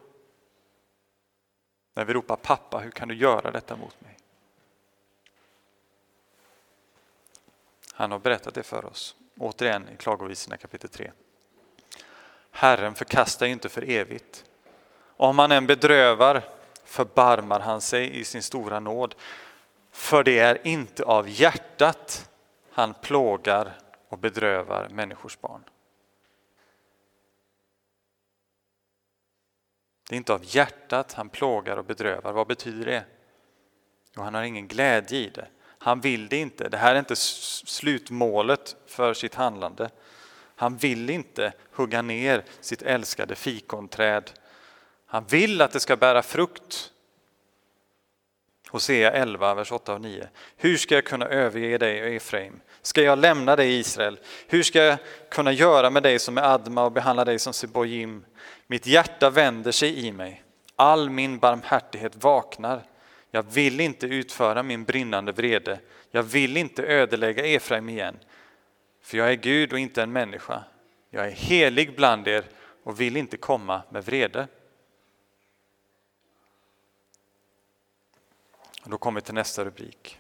När 1.95 2.05
vi 2.05 2.13
ropar 2.13 2.37
pappa, 2.37 2.79
hur 2.79 2.91
kan 2.91 3.09
du 3.09 3.15
göra 3.15 3.51
detta 3.51 3.77
mot 3.77 4.01
mig? 4.01 4.17
Han 7.93 8.11
har 8.11 8.19
berättat 8.19 8.55
det 8.55 8.63
för 8.63 8.85
oss, 8.85 9.17
återigen 9.39 9.89
i 9.89 9.97
Klagovisorna 9.97 10.57
kapitel 10.57 10.91
3. 10.91 11.13
Herren 12.51 12.95
förkastar 12.95 13.47
inte 13.47 13.69
för 13.69 13.91
evigt. 13.91 14.45
Om 15.17 15.39
han 15.39 15.53
än 15.53 15.67
bedrövar 15.67 16.43
förbarmar 16.85 17.61
han 17.61 17.81
sig 17.81 18.21
i 18.21 18.25
sin 18.25 18.43
stora 18.43 18.81
nåd. 18.81 19.15
För 19.91 20.25
det 20.25 20.39
är 20.39 20.67
inte 20.67 21.05
av 21.05 21.29
hjärtat 21.29 22.31
han 22.71 22.95
plågar 22.95 23.79
och 24.09 24.19
bedrövar 24.19 24.89
människors 24.89 25.39
barn. 25.41 25.65
Det 30.11 30.15
är 30.15 30.17
inte 30.17 30.33
av 30.33 30.45
hjärtat 30.45 31.13
han 31.13 31.29
plågar 31.29 31.77
och 31.77 31.85
bedrövar. 31.85 32.33
Vad 32.33 32.47
betyder 32.47 32.87
det? 32.87 33.05
Jo, 34.17 34.23
han 34.23 34.35
har 34.35 34.43
ingen 34.43 34.69
glädje 34.69 35.19
i 35.19 35.29
det. 35.29 35.47
Han 35.79 36.01
vill 36.01 36.29
det 36.29 36.37
inte. 36.37 36.69
Det 36.69 36.77
här 36.77 36.95
är 36.95 36.99
inte 36.99 37.17
slutmålet 37.17 38.77
för 38.87 39.15
sitt 39.15 39.35
handlande. 39.35 39.91
Han 40.57 40.77
vill 40.77 41.11
inte 41.11 41.53
hugga 41.73 42.03
ner 42.03 42.45
sitt 42.61 42.83
älskade 42.83 43.35
fikonträd. 43.35 44.31
Han 45.07 45.25
vill 45.27 45.61
att 45.61 45.73
det 45.73 45.81
ska 45.81 45.97
bära 45.97 46.23
frukt. 46.23 46.93
Hosea 48.71 49.13
11, 49.13 49.55
vers 49.55 49.73
8 49.73 49.95
och 49.95 50.01
9. 50.01 50.29
Hur 50.57 50.77
ska 50.77 50.95
jag 50.95 51.05
kunna 51.05 51.27
överge 51.27 51.79
dig, 51.79 52.17
Efraim? 52.17 52.61
Ska 52.83 53.03
jag 53.03 53.19
lämna 53.19 53.57
dig, 53.57 53.79
Israel? 53.79 54.19
Hur 54.47 54.63
ska 54.63 54.79
jag 54.79 54.99
kunna 55.31 55.53
göra 55.53 55.91
med 55.91 56.03
dig 56.03 56.19
som 56.19 56.39
är 56.39 56.43
Adma 56.43 56.85
och 56.85 56.93
behandla 56.93 57.25
dig 57.25 57.39
som 57.39 57.53
Sebojim? 57.53 58.25
Mitt 58.67 58.87
hjärta 58.87 59.31
vänder 59.31 59.73
sig 59.73 60.07
i 60.07 60.13
mig, 60.13 60.43
all 60.77 61.11
min 61.11 61.39
barmhärtighet 61.39 62.25
vaknar. 62.25 62.83
Jag 63.31 63.43
vill 63.43 63.81
inte 63.81 64.07
utföra 64.07 64.63
min 64.63 64.85
brinnande 64.85 65.33
vrede, 65.33 65.81
jag 66.11 66.23
vill 66.23 66.57
inte 66.57 66.83
ödelägga 66.83 67.47
Efraim 67.47 67.89
igen. 67.89 68.17
För 69.03 69.19
jag 69.19 69.31
är 69.31 69.37
Gud 69.37 69.73
och 69.73 69.79
inte 69.79 70.03
en 70.03 70.13
människa. 70.13 70.65
Jag 71.11 71.27
är 71.27 71.31
helig 71.31 71.97
bland 71.97 72.29
er 72.29 72.45
och 72.85 73.01
vill 73.01 73.17
inte 73.17 73.37
komma 73.37 73.83
med 73.91 74.05
vrede. 74.05 74.47
Och 78.91 78.93
då 78.93 78.99
kommer 78.99 79.21
vi 79.21 79.25
till 79.25 79.35
nästa 79.35 79.65
rubrik. 79.65 80.19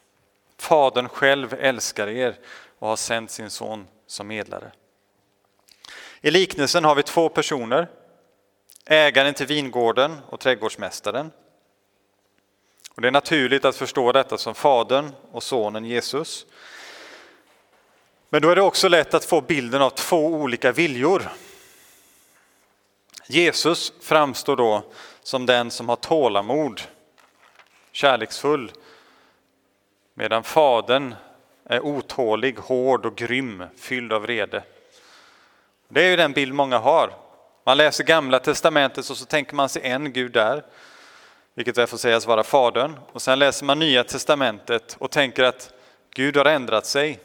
Fadern 0.58 1.08
själv 1.08 1.54
älskar 1.54 2.08
er 2.08 2.38
och 2.78 2.88
har 2.88 2.96
sänt 2.96 3.30
sin 3.30 3.50
son 3.50 3.86
som 4.06 4.26
medlare. 4.26 4.72
I 6.20 6.30
liknelsen 6.30 6.84
har 6.84 6.94
vi 6.94 7.02
två 7.02 7.28
personer 7.28 7.88
ägaren 8.84 9.34
till 9.34 9.46
vingården 9.46 10.18
och 10.28 10.40
trädgårdsmästaren. 10.40 11.30
Och 12.94 13.02
det 13.02 13.08
är 13.08 13.12
naturligt 13.12 13.64
att 13.64 13.76
förstå 13.76 14.12
detta 14.12 14.38
som 14.38 14.54
Fadern 14.54 15.10
och 15.32 15.42
Sonen 15.42 15.84
Jesus. 15.84 16.46
Men 18.28 18.42
då 18.42 18.50
är 18.50 18.56
det 18.56 18.62
också 18.62 18.88
lätt 18.88 19.14
att 19.14 19.24
få 19.24 19.40
bilden 19.40 19.82
av 19.82 19.90
två 19.90 20.26
olika 20.26 20.72
viljor. 20.72 21.30
Jesus 23.26 23.92
framstår 24.00 24.56
då 24.56 24.82
som 25.22 25.46
den 25.46 25.70
som 25.70 25.88
har 25.88 25.96
tålamod, 25.96 26.80
kärleksfull, 27.92 28.72
medan 30.14 30.42
Fadern 30.42 31.14
är 31.64 31.80
otålig, 31.80 32.58
hård 32.58 33.06
och 33.06 33.16
grym, 33.16 33.64
fylld 33.76 34.12
av 34.12 34.22
vrede. 34.22 34.62
Det 35.88 36.04
är 36.04 36.10
ju 36.10 36.16
den 36.16 36.32
bild 36.32 36.54
många 36.54 36.78
har 36.78 37.12
man 37.64 37.76
läser 37.76 38.04
gamla 38.04 38.38
testamentet 38.38 39.10
och 39.10 39.16
så 39.16 39.24
tänker 39.24 39.54
man 39.54 39.68
sig 39.68 39.82
en 39.82 40.12
Gud 40.12 40.32
där, 40.32 40.64
vilket 41.54 41.78
väl 41.78 41.86
får 41.86 41.96
sägas 41.96 42.26
vara 42.26 42.44
Fadern. 42.44 42.98
Och 43.12 43.22
sen 43.22 43.38
läser 43.38 43.64
man 43.64 43.78
nya 43.78 44.04
testamentet 44.04 44.96
och 44.98 45.10
tänker 45.10 45.44
att 45.44 45.72
Gud 46.10 46.36
har 46.36 46.44
ändrat 46.44 46.86
sig. 46.86 47.20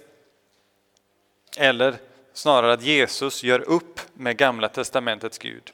Eller 1.57 1.95
snarare 2.33 2.73
att 2.73 2.81
Jesus 2.81 3.43
gör 3.43 3.59
upp 3.59 3.99
med 4.13 4.37
gamla 4.37 4.69
testamentets 4.69 5.37
Gud. 5.37 5.71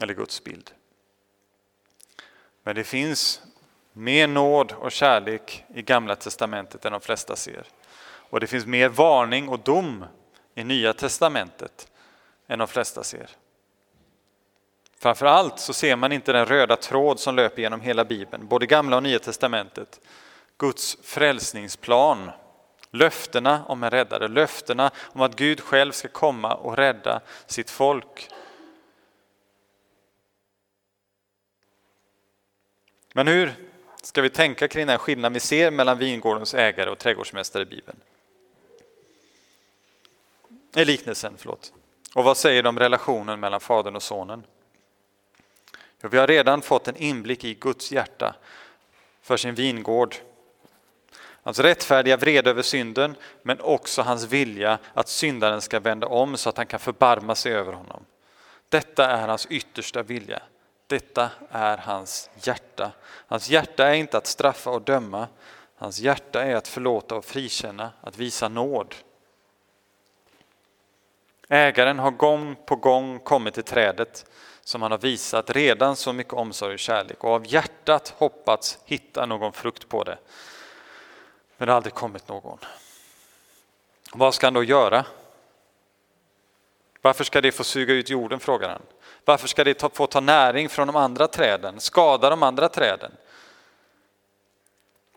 Eller 0.00 0.14
Guds 0.14 0.44
bild. 0.44 0.70
Men 2.68 2.74
det 2.74 2.84
finns 2.84 3.42
mer 3.92 4.26
nåd 4.26 4.72
och 4.72 4.92
kärlek 4.92 5.64
i 5.74 5.82
Gamla 5.82 6.16
Testamentet 6.16 6.84
än 6.84 6.92
de 6.92 7.00
flesta 7.00 7.36
ser. 7.36 7.64
Och 8.06 8.40
det 8.40 8.46
finns 8.46 8.66
mer 8.66 8.88
varning 8.88 9.48
och 9.48 9.58
dom 9.58 10.04
i 10.54 10.64
Nya 10.64 10.92
Testamentet 10.92 11.88
än 12.46 12.58
de 12.58 12.68
flesta 12.68 13.02
ser. 13.02 13.30
Framförallt 14.98 15.58
så 15.58 15.72
ser 15.72 15.96
man 15.96 16.12
inte 16.12 16.32
den 16.32 16.46
röda 16.46 16.76
tråd 16.76 17.20
som 17.20 17.36
löper 17.36 17.62
genom 17.62 17.80
hela 17.80 18.04
Bibeln, 18.04 18.46
både 18.46 18.66
Gamla 18.66 18.96
och 18.96 19.02
Nya 19.02 19.18
Testamentet. 19.18 20.00
Guds 20.58 20.98
frälsningsplan, 21.02 22.30
löftena 22.90 23.64
om 23.66 23.82
en 23.82 23.90
räddare, 23.90 24.28
löftena 24.28 24.90
om 24.96 25.20
att 25.20 25.36
Gud 25.36 25.60
själv 25.60 25.92
ska 25.92 26.08
komma 26.08 26.54
och 26.54 26.76
rädda 26.76 27.20
sitt 27.46 27.70
folk. 27.70 28.28
Men 33.12 33.28
hur 33.28 33.54
ska 34.02 34.22
vi 34.22 34.30
tänka 34.30 34.68
kring 34.68 34.86
den 34.86 34.98
skillnad 34.98 35.32
vi 35.32 35.40
ser 35.40 35.70
mellan 35.70 35.98
vingårdens 35.98 36.54
ägare 36.54 36.90
och 36.90 36.98
trädgårdsmästare 36.98 37.62
i 37.62 37.66
Bibeln? 37.66 37.98
I 40.76 40.84
liknelsen, 40.84 41.34
förlåt. 41.38 41.72
Och 42.14 42.24
vad 42.24 42.36
säger 42.36 42.62
de 42.62 42.68
om 42.68 42.78
relationen 42.78 43.40
mellan 43.40 43.60
Fadern 43.60 43.96
och 43.96 44.02
Sonen? 44.02 44.44
Jo, 46.02 46.08
vi 46.08 46.18
har 46.18 46.26
redan 46.26 46.62
fått 46.62 46.88
en 46.88 46.96
inblick 46.96 47.44
i 47.44 47.54
Guds 47.54 47.92
hjärta 47.92 48.34
för 49.22 49.36
sin 49.36 49.54
vingård. 49.54 50.14
Hans 51.42 51.58
rättfärdiga 51.58 52.16
vrede 52.16 52.50
över 52.50 52.62
synden, 52.62 53.16
men 53.42 53.60
också 53.60 54.02
hans 54.02 54.24
vilja 54.24 54.78
att 54.94 55.08
syndaren 55.08 55.60
ska 55.60 55.80
vända 55.80 56.06
om 56.06 56.36
så 56.36 56.48
att 56.48 56.56
han 56.56 56.66
kan 56.66 56.80
förbarma 56.80 57.34
sig 57.34 57.52
över 57.52 57.72
honom. 57.72 58.04
Detta 58.68 59.10
är 59.10 59.28
hans 59.28 59.46
yttersta 59.46 60.02
vilja. 60.02 60.42
Detta 60.88 61.30
är 61.50 61.76
hans 61.76 62.30
hjärta. 62.42 62.92
Hans 63.04 63.48
hjärta 63.48 63.86
är 63.86 63.94
inte 63.94 64.18
att 64.18 64.26
straffa 64.26 64.70
och 64.70 64.82
döma. 64.82 65.28
Hans 65.76 65.98
hjärta 65.98 66.42
är 66.42 66.56
att 66.56 66.68
förlåta 66.68 67.14
och 67.14 67.24
frikänna, 67.24 67.90
att 68.00 68.18
visa 68.18 68.48
nåd. 68.48 68.94
Ägaren 71.48 71.98
har 71.98 72.10
gång 72.10 72.56
på 72.66 72.76
gång 72.76 73.18
kommit 73.18 73.54
till 73.54 73.62
trädet 73.64 74.26
som 74.60 74.82
han 74.82 74.90
har 74.90 74.98
visat 74.98 75.50
redan 75.50 75.96
så 75.96 76.12
mycket 76.12 76.32
omsorg 76.32 76.72
och 76.72 76.78
kärlek 76.78 77.24
och 77.24 77.30
av 77.30 77.52
hjärtat 77.52 78.14
hoppats 78.16 78.78
hitta 78.84 79.26
någon 79.26 79.52
frukt 79.52 79.88
på 79.88 80.04
det. 80.04 80.18
Men 81.56 81.66
det 81.66 81.72
har 81.72 81.76
aldrig 81.76 81.94
kommit 81.94 82.28
någon. 82.28 82.58
Vad 84.12 84.34
ska 84.34 84.46
han 84.46 84.54
då 84.54 84.64
göra? 84.64 85.06
Varför 87.02 87.24
ska 87.24 87.40
det 87.40 87.52
få 87.52 87.64
suga 87.64 87.94
ut 87.94 88.10
jorden, 88.10 88.40
frågar 88.40 88.68
han. 88.68 88.82
Varför 89.28 89.48
ska 89.48 89.64
det 89.64 89.96
få 89.96 90.06
ta 90.06 90.20
näring 90.20 90.68
från 90.68 90.86
de 90.86 90.96
andra 90.96 91.28
träden, 91.28 91.80
skada 91.80 92.30
de 92.30 92.42
andra 92.42 92.68
träden? 92.68 93.12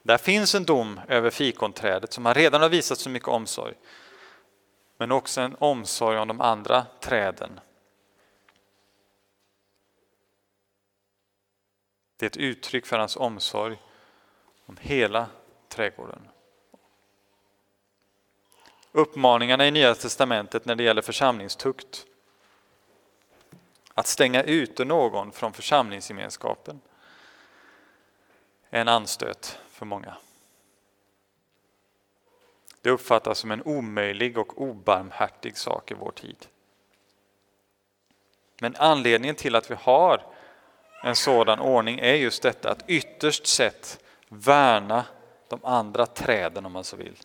Där 0.03 0.17
finns 0.17 0.55
en 0.55 0.63
dom 0.63 0.99
över 1.07 1.29
fikonträdet 1.29 2.13
som 2.13 2.25
han 2.25 2.35
redan 2.35 2.61
har 2.61 2.69
visat 2.69 2.97
så 2.97 3.09
mycket 3.09 3.27
omsorg. 3.27 3.73
Men 4.97 5.11
också 5.11 5.41
en 5.41 5.55
omsorg 5.59 6.17
om 6.17 6.27
de 6.27 6.41
andra 6.41 6.85
träden. 6.99 7.59
Det 12.17 12.25
är 12.25 12.29
ett 12.29 12.37
uttryck 12.37 12.85
för 12.85 12.99
hans 12.99 13.17
omsorg 13.17 13.77
om 14.65 14.77
hela 14.81 15.27
trädgården. 15.69 16.27
Uppmaningarna 18.91 19.67
i 19.67 19.71
Nya 19.71 19.95
testamentet 19.95 20.65
när 20.65 20.75
det 20.75 20.83
gäller 20.83 21.01
församlingstukt 21.01 22.05
att 24.01 24.07
stänga 24.07 24.43
ute 24.43 24.85
någon 24.85 25.31
från 25.31 25.53
församlingsgemenskapen 25.53 26.81
är 28.69 28.81
en 28.81 28.87
anstöt 28.87 29.59
för 29.69 29.85
många. 29.85 30.17
Det 32.81 32.89
uppfattas 32.89 33.39
som 33.39 33.51
en 33.51 33.61
omöjlig 33.63 34.37
och 34.37 34.61
obarmhärtig 34.61 35.57
sak 35.57 35.91
i 35.91 35.93
vår 35.93 36.11
tid. 36.11 36.47
Men 38.59 38.75
anledningen 38.75 39.35
till 39.35 39.55
att 39.55 39.71
vi 39.71 39.75
har 39.75 40.25
en 41.03 41.15
sådan 41.15 41.59
ordning 41.59 41.99
är 41.99 42.13
just 42.13 42.43
detta 42.43 42.71
att 42.71 42.89
ytterst 42.89 43.47
sett 43.47 44.03
värna 44.29 45.05
de 45.47 45.65
andra 45.65 46.05
träden 46.05 46.65
om 46.65 46.71
man 46.71 46.83
så 46.83 46.95
vill. 46.95 47.17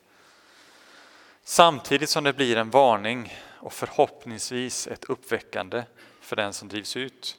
Samtidigt 1.42 2.10
som 2.10 2.24
det 2.24 2.32
blir 2.32 2.56
en 2.56 2.70
varning 2.70 3.38
och 3.60 3.72
förhoppningsvis 3.72 4.86
ett 4.86 5.04
uppväckande 5.04 5.82
för 6.26 6.36
den 6.36 6.52
som 6.52 6.68
drivs 6.68 6.96
ut. 6.96 7.38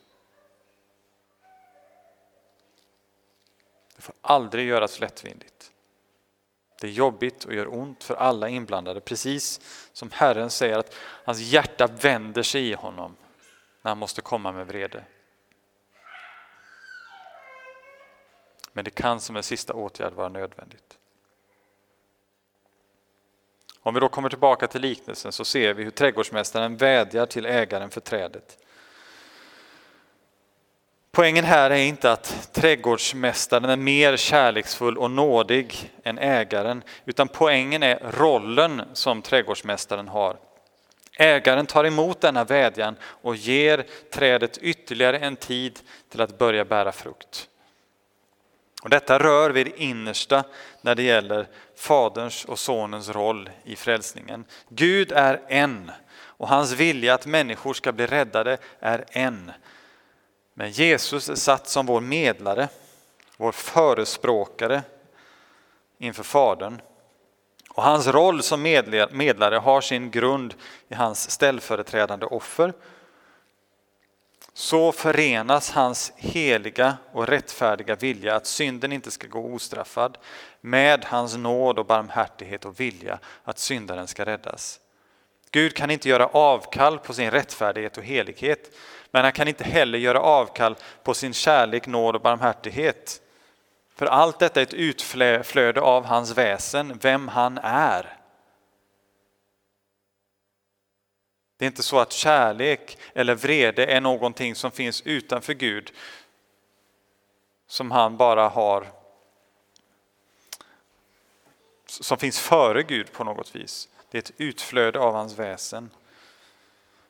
Det 3.95 4.01
får 4.01 4.15
aldrig 4.21 4.67
göras 4.67 4.99
lättvindigt. 4.99 5.71
Det 6.81 6.87
är 6.87 6.91
jobbigt 6.91 7.45
och 7.45 7.53
gör 7.53 7.73
ont 7.73 8.03
för 8.03 8.15
alla 8.15 8.49
inblandade, 8.49 9.01
precis 9.01 9.61
som 9.93 10.11
Herren 10.11 10.49
säger 10.49 10.77
att 10.77 10.95
hans 10.99 11.39
hjärta 11.39 11.87
vänder 11.87 12.43
sig 12.43 12.69
i 12.69 12.73
honom 12.73 13.15
när 13.81 13.91
han 13.91 13.97
måste 13.97 14.21
komma 14.21 14.51
med 14.51 14.67
vrede. 14.67 15.03
Men 18.73 18.85
det 18.85 18.91
kan 18.91 19.19
som 19.19 19.35
en 19.35 19.43
sista 19.43 19.73
åtgärd 19.73 20.13
vara 20.13 20.29
nödvändigt. 20.29 20.97
Om 23.79 23.93
vi 23.93 23.99
då 23.99 24.09
kommer 24.09 24.29
tillbaka 24.29 24.67
till 24.67 24.81
liknelsen 24.81 25.31
så 25.31 25.45
ser 25.45 25.73
vi 25.73 25.83
hur 25.83 25.91
trädgårdsmästaren 25.91 26.77
vädjar 26.77 27.25
till 27.25 27.45
ägaren 27.45 27.89
för 27.89 28.01
trädet. 28.01 28.57
Poängen 31.17 31.45
här 31.45 31.69
är 31.69 31.75
inte 31.75 32.11
att 32.11 32.49
trädgårdsmästaren 32.53 33.65
är 33.65 33.75
mer 33.75 34.17
kärleksfull 34.17 34.97
och 34.97 35.11
nådig 35.11 35.93
än 36.03 36.19
ägaren, 36.19 36.83
utan 37.05 37.27
poängen 37.27 37.83
är 37.83 37.99
rollen 38.11 38.81
som 38.93 39.21
trädgårdsmästaren 39.21 40.07
har. 40.07 40.37
Ägaren 41.17 41.65
tar 41.65 41.83
emot 41.83 42.21
denna 42.21 42.43
vädjan 42.43 42.95
och 43.03 43.35
ger 43.35 43.85
trädet 44.11 44.57
ytterligare 44.57 45.19
en 45.19 45.35
tid 45.35 45.79
till 46.09 46.21
att 46.21 46.37
börja 46.37 46.65
bära 46.65 46.91
frukt. 46.91 47.47
Och 48.83 48.89
detta 48.89 49.19
rör 49.19 49.49
vid 49.49 49.65
det 49.65 49.83
innersta 49.83 50.43
när 50.81 50.95
det 50.95 51.03
gäller 51.03 51.47
Faderns 51.75 52.45
och 52.45 52.59
Sonens 52.59 53.09
roll 53.09 53.49
i 53.63 53.75
frälsningen. 53.75 54.45
Gud 54.69 55.11
är 55.11 55.41
en 55.47 55.91
och 56.17 56.47
hans 56.47 56.71
vilja 56.71 57.13
att 57.13 57.25
människor 57.25 57.73
ska 57.73 57.91
bli 57.91 58.07
räddade 58.07 58.57
är 58.79 59.05
en. 59.09 59.51
Men 60.59 60.71
Jesus 60.71 61.29
är 61.29 61.35
satt 61.35 61.67
som 61.67 61.85
vår 61.85 62.01
medlare, 62.01 62.69
vår 63.37 63.51
förespråkare 63.51 64.83
inför 65.97 66.23
Fadern. 66.23 66.81
Och 67.69 67.83
hans 67.83 68.07
roll 68.07 68.43
som 68.43 68.61
medlare 69.11 69.55
har 69.55 69.81
sin 69.81 70.11
grund 70.11 70.55
i 70.89 70.95
hans 70.95 71.31
ställföreträdande 71.31 72.25
offer. 72.25 72.73
Så 74.53 74.91
förenas 74.91 75.71
hans 75.71 76.13
heliga 76.15 76.97
och 77.11 77.27
rättfärdiga 77.27 77.95
vilja 77.95 78.35
att 78.35 78.47
synden 78.47 78.91
inte 78.91 79.11
ska 79.11 79.27
gå 79.27 79.53
ostraffad 79.53 80.17
med 80.61 81.05
hans 81.05 81.37
nåd 81.37 81.79
och 81.79 81.85
barmhärtighet 81.85 82.65
och 82.65 82.79
vilja 82.79 83.19
att 83.43 83.59
syndaren 83.59 84.07
ska 84.07 84.25
räddas. 84.25 84.79
Gud 85.51 85.75
kan 85.75 85.91
inte 85.91 86.09
göra 86.09 86.27
avkall 86.27 86.99
på 86.99 87.13
sin 87.13 87.31
rättfärdighet 87.31 87.97
och 87.97 88.03
helighet 88.03 88.71
men 89.11 89.23
han 89.23 89.33
kan 89.33 89.47
inte 89.47 89.63
heller 89.63 89.99
göra 89.99 90.19
avkall 90.19 90.75
på 91.03 91.13
sin 91.13 91.33
kärlek, 91.33 91.87
nåd 91.87 92.15
och 92.15 92.21
barmhärtighet. 92.21 93.21
För 93.95 94.05
allt 94.05 94.39
detta 94.39 94.59
är 94.59 94.63
ett 94.63 94.73
utflöde 94.73 95.81
av 95.81 96.05
hans 96.05 96.37
väsen, 96.37 96.97
vem 97.01 97.27
han 97.27 97.57
är. 97.63 98.17
Det 101.57 101.65
är 101.65 101.67
inte 101.67 101.83
så 101.83 101.99
att 101.99 102.11
kärlek 102.11 102.97
eller 103.13 103.35
vrede 103.35 103.85
är 103.85 104.01
någonting 104.01 104.55
som 104.55 104.71
finns 104.71 105.01
utanför 105.01 105.53
Gud, 105.53 105.91
som 107.67 107.91
han 107.91 108.17
bara 108.17 108.49
har 108.49 108.87
som 111.85 112.17
finns 112.17 112.39
före 112.39 112.83
Gud 112.83 113.11
på 113.11 113.23
något 113.23 113.55
vis. 113.55 113.89
Det 114.11 114.17
är 114.17 114.21
ett 114.21 114.31
utflöde 114.37 114.99
av 114.99 115.13
hans 115.13 115.39
väsen. 115.39 115.89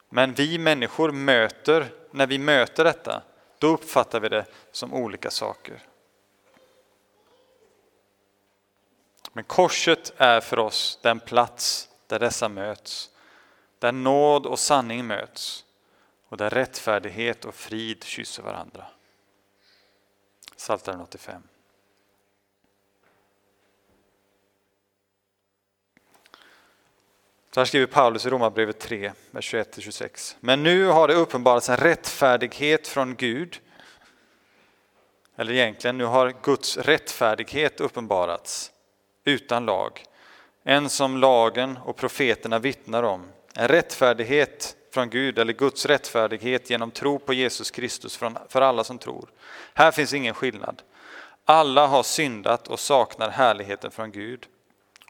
Men 0.09 0.33
vi 0.33 0.57
människor 0.57 1.11
möter, 1.11 1.93
när 2.11 2.27
vi 2.27 2.37
möter 2.37 2.83
detta, 2.83 3.21
då 3.57 3.67
uppfattar 3.67 4.19
vi 4.19 4.29
det 4.29 4.45
som 4.71 4.93
olika 4.93 5.31
saker. 5.31 5.83
Men 9.33 9.43
korset 9.43 10.13
är 10.17 10.41
för 10.41 10.59
oss 10.59 10.99
den 11.01 11.19
plats 11.19 11.89
där 12.07 12.19
dessa 12.19 12.49
möts, 12.49 13.09
där 13.79 13.91
nåd 13.91 14.45
och 14.45 14.59
sanning 14.59 15.07
möts 15.07 15.65
och 16.27 16.37
där 16.37 16.49
rättfärdighet 16.49 17.45
och 17.45 17.55
frid 17.55 18.03
kysser 18.03 18.43
varandra. 18.43 18.85
Psaltaren 20.57 21.01
85. 21.01 21.43
Så 27.57 27.61
här 27.61 27.65
skriver 27.65 27.87
Paulus 27.87 28.25
i 28.25 28.29
Romarbrevet 28.29 28.79
3, 28.79 29.11
vers 29.31 29.53
21-26. 29.53 30.35
Men 30.39 30.63
nu 30.63 30.85
har 30.85 31.07
det 31.07 31.13
uppenbarats 31.13 31.69
en 31.69 31.77
rättfärdighet 31.77 32.87
från 32.87 33.15
Gud. 33.15 33.59
eller 35.37 35.53
egentligen 35.53 35.97
nu 35.97 36.05
har 36.05 36.33
Guds 36.43 36.77
rättfärdighet 36.77 37.79
uppenbarats 37.79 38.71
utan 39.25 39.65
lag. 39.65 40.03
En 40.63 40.89
som 40.89 41.17
lagen 41.17 41.77
och 41.77 41.95
profeterna 41.95 42.59
vittnar 42.59 43.03
om. 43.03 43.25
En 43.55 43.67
rättfärdighet 43.67 44.75
från 44.93 45.09
Gud, 45.09 45.39
eller 45.39 45.53
Guds 45.53 45.85
rättfärdighet 45.85 46.69
genom 46.69 46.91
tro 46.91 47.19
på 47.19 47.33
Jesus 47.33 47.71
Kristus 47.71 48.17
för 48.49 48.61
alla 48.61 48.83
som 48.83 48.97
tror. 48.97 49.29
Här 49.73 49.91
finns 49.91 50.13
ingen 50.13 50.33
skillnad. 50.33 50.81
Alla 51.45 51.87
har 51.87 52.03
syndat 52.03 52.67
och 52.67 52.79
saknar 52.79 53.29
härligheten 53.29 53.91
från 53.91 54.11
Gud 54.11 54.47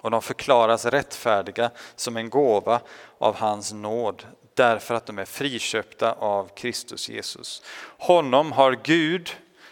och 0.02 0.12
de 0.12 0.22
förklaras 0.22 0.86
rättfärdiga 0.86 1.72
som 1.96 2.18
en 2.18 2.30
gåva 2.30 2.82
av 3.18 3.36
hans 3.36 3.74
nåd 3.74 4.26
därför 4.54 4.96
att 4.96 5.06
de 5.06 5.20
är 5.20 5.26
friköpta 5.26 6.12
av 6.12 6.50
Kristus 6.56 7.10
Jesus. 7.10 7.64
Honom 7.98 8.52
har 8.52 8.80
Gud 8.84 9.30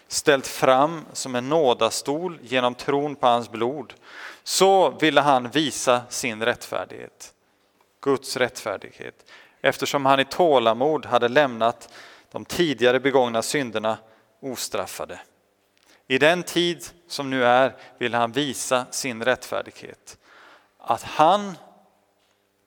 ställt 0.07 0.47
fram 0.47 1.05
som 1.13 1.35
en 1.35 1.49
nådastol 1.49 2.39
genom 2.41 2.75
tron 2.75 3.15
på 3.15 3.27
hans 3.27 3.51
blod. 3.51 3.93
Så 4.43 4.89
ville 4.89 5.21
han 5.21 5.49
visa 5.49 6.01
sin 6.09 6.45
rättfärdighet, 6.45 7.33
Guds 8.01 8.37
rättfärdighet, 8.37 9.31
eftersom 9.61 10.05
han 10.05 10.19
i 10.19 10.25
tålamod 10.25 11.05
hade 11.05 11.27
lämnat 11.27 11.89
de 12.31 12.45
tidigare 12.45 12.99
begångna 12.99 13.41
synderna 13.41 13.97
ostraffade. 14.41 15.19
I 16.07 16.17
den 16.17 16.43
tid 16.43 16.85
som 17.07 17.29
nu 17.29 17.45
är 17.45 17.75
vill 17.97 18.13
han 18.13 18.31
visa 18.31 18.85
sin 18.91 19.23
rättfärdighet. 19.23 20.17
Att 20.77 21.03
han 21.03 21.57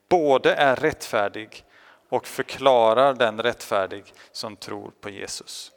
både 0.08 0.54
är 0.54 0.76
rättfärdig 0.76 1.64
och 2.08 2.26
förklarar 2.26 3.14
den 3.14 3.42
rättfärdig 3.42 4.04
som 4.32 4.56
tror 4.56 4.92
på 5.00 5.10
Jesus. 5.10 5.72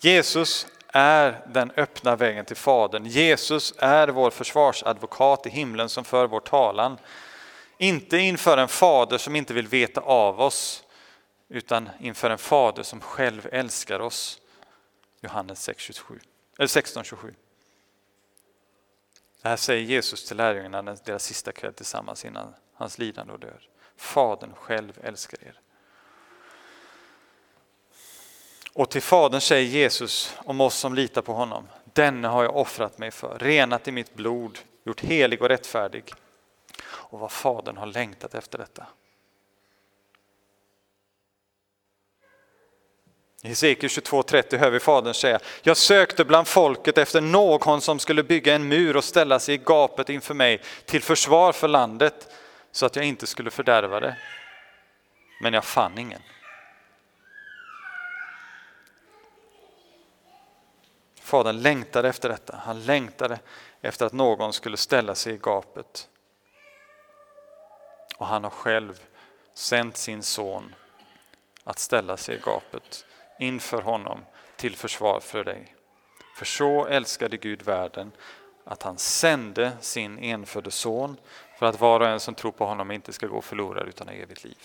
Jesus 0.00 0.66
är 0.88 1.46
den 1.46 1.72
öppna 1.76 2.16
vägen 2.16 2.44
till 2.44 2.56
Fadern. 2.56 3.06
Jesus 3.06 3.74
är 3.78 4.08
vår 4.08 4.30
försvarsadvokat 4.30 5.46
i 5.46 5.50
himlen 5.50 5.88
som 5.88 6.04
för 6.04 6.26
vår 6.26 6.40
talan. 6.40 6.98
Inte 7.78 8.18
inför 8.18 8.56
en 8.58 8.68
fader 8.68 9.18
som 9.18 9.36
inte 9.36 9.54
vill 9.54 9.68
veta 9.68 10.00
av 10.00 10.40
oss, 10.40 10.82
utan 11.48 11.88
inför 12.00 12.30
en 12.30 12.38
fader 12.38 12.82
som 12.82 13.00
själv 13.00 13.48
älskar 13.52 14.00
oss. 14.00 14.40
Johannes 15.20 15.62
6, 15.62 15.90
eller 16.58 16.68
16, 16.68 17.04
27. 17.04 17.34
Det 19.42 19.48
här 19.48 19.56
säger 19.56 19.82
Jesus 19.82 20.24
till 20.24 20.36
lärjungarna 20.36 20.96
deras 21.04 21.24
sista 21.24 21.52
kväll 21.52 21.74
tillsammans 21.74 22.24
innan 22.24 22.54
hans 22.74 22.98
lidande 22.98 23.32
och 23.32 23.40
död. 23.40 23.60
Fadern 23.96 24.54
själv 24.54 24.98
älskar 25.02 25.38
er. 25.44 25.60
Och 28.72 28.90
till 28.90 29.02
Fadern 29.02 29.40
säger 29.40 29.66
Jesus 29.66 30.36
om 30.36 30.60
oss 30.60 30.74
som 30.74 30.94
litar 30.94 31.22
på 31.22 31.32
honom. 31.32 31.68
Denne 31.84 32.28
har 32.28 32.42
jag 32.42 32.56
offrat 32.56 32.98
mig 32.98 33.10
för, 33.10 33.38
renat 33.38 33.88
i 33.88 33.92
mitt 33.92 34.14
blod, 34.14 34.58
gjort 34.84 35.00
helig 35.00 35.42
och 35.42 35.48
rättfärdig. 35.48 36.12
Och 36.82 37.18
vad 37.18 37.32
Fadern 37.32 37.76
har 37.76 37.86
längtat 37.86 38.34
efter 38.34 38.58
detta. 38.58 38.86
I 43.42 43.48
Hesekiel 43.48 43.90
22.30 43.90 44.56
hör 44.56 44.70
vi 44.70 44.80
Fadern 44.80 45.14
säga, 45.14 45.40
jag 45.62 45.76
sökte 45.76 46.24
bland 46.24 46.48
folket 46.48 46.98
efter 46.98 47.20
någon 47.20 47.80
som 47.80 47.98
skulle 47.98 48.22
bygga 48.22 48.54
en 48.54 48.68
mur 48.68 48.96
och 48.96 49.04
ställa 49.04 49.38
sig 49.38 49.54
i 49.54 49.58
gapet 49.58 50.08
inför 50.08 50.34
mig 50.34 50.62
till 50.84 51.02
försvar 51.02 51.52
för 51.52 51.68
landet 51.68 52.28
så 52.72 52.86
att 52.86 52.96
jag 52.96 53.04
inte 53.04 53.26
skulle 53.26 53.50
fördärva 53.50 54.00
det. 54.00 54.16
Men 55.42 55.54
jag 55.54 55.64
fann 55.64 55.98
ingen. 55.98 56.22
Fadern 61.20 61.62
längtade 61.62 62.08
efter 62.08 62.28
detta. 62.28 62.56
Han 62.64 62.82
längtade 62.84 63.38
efter 63.80 64.06
att 64.06 64.12
någon 64.12 64.52
skulle 64.52 64.76
ställa 64.76 65.14
sig 65.14 65.34
i 65.34 65.38
gapet. 65.42 66.08
Och 68.16 68.26
han 68.26 68.44
har 68.44 68.50
själv 68.50 69.00
sänt 69.54 69.96
sin 69.96 70.22
son 70.22 70.74
att 71.64 71.78
ställa 71.78 72.16
sig 72.16 72.36
i 72.36 72.38
gapet 72.38 73.04
inför 73.40 73.82
honom 73.82 74.20
till 74.56 74.76
försvar 74.76 75.20
för 75.20 75.44
dig. 75.44 75.74
För 76.36 76.44
så 76.44 76.86
älskade 76.86 77.36
Gud 77.36 77.62
världen 77.62 78.12
att 78.64 78.82
han 78.82 78.98
sände 78.98 79.72
sin 79.80 80.18
enfödde 80.18 80.70
son 80.70 81.16
för 81.58 81.66
att 81.66 81.80
var 81.80 82.00
och 82.00 82.08
en 82.08 82.20
som 82.20 82.34
tror 82.34 82.52
på 82.52 82.66
honom 82.66 82.90
inte 82.90 83.12
ska 83.12 83.26
gå 83.26 83.40
förlorad 83.40 83.88
utan 83.88 84.08
ha 84.08 84.14
evigt 84.14 84.44
liv. 84.44 84.58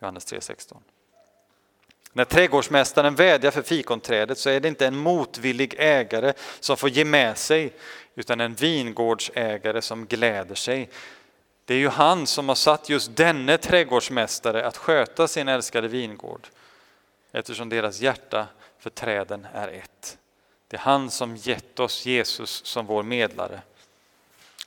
Johannes 0.00 0.32
3.16. 0.32 0.76
När 2.12 2.24
trädgårdsmästaren 2.24 3.14
vädjar 3.14 3.50
för 3.50 3.62
fikonträdet 3.62 4.38
så 4.38 4.50
är 4.50 4.60
det 4.60 4.68
inte 4.68 4.86
en 4.86 4.96
motvillig 4.96 5.74
ägare 5.78 6.32
som 6.60 6.76
får 6.76 6.88
ge 6.88 7.04
med 7.04 7.38
sig 7.38 7.72
utan 8.14 8.40
en 8.40 8.54
vingårdsägare 8.54 9.82
som 9.82 10.06
gläder 10.06 10.54
sig. 10.54 10.90
Det 11.64 11.74
är 11.74 11.78
ju 11.78 11.88
han 11.88 12.26
som 12.26 12.48
har 12.48 12.54
satt 12.54 12.88
just 12.88 13.16
denne 13.16 13.58
trädgårdsmästare 13.58 14.66
att 14.66 14.76
sköta 14.76 15.28
sin 15.28 15.48
älskade 15.48 15.88
vingård 15.88 16.48
eftersom 17.32 17.68
deras 17.68 18.00
hjärta 18.00 18.46
för 18.78 18.90
träden 18.90 19.46
är 19.54 19.68
ett. 19.68 20.18
Det 20.68 20.76
är 20.76 20.80
han 20.80 21.10
som 21.10 21.36
gett 21.36 21.80
oss 21.80 22.06
Jesus 22.06 22.66
som 22.66 22.86
vår 22.86 23.02
medlare. 23.02 23.60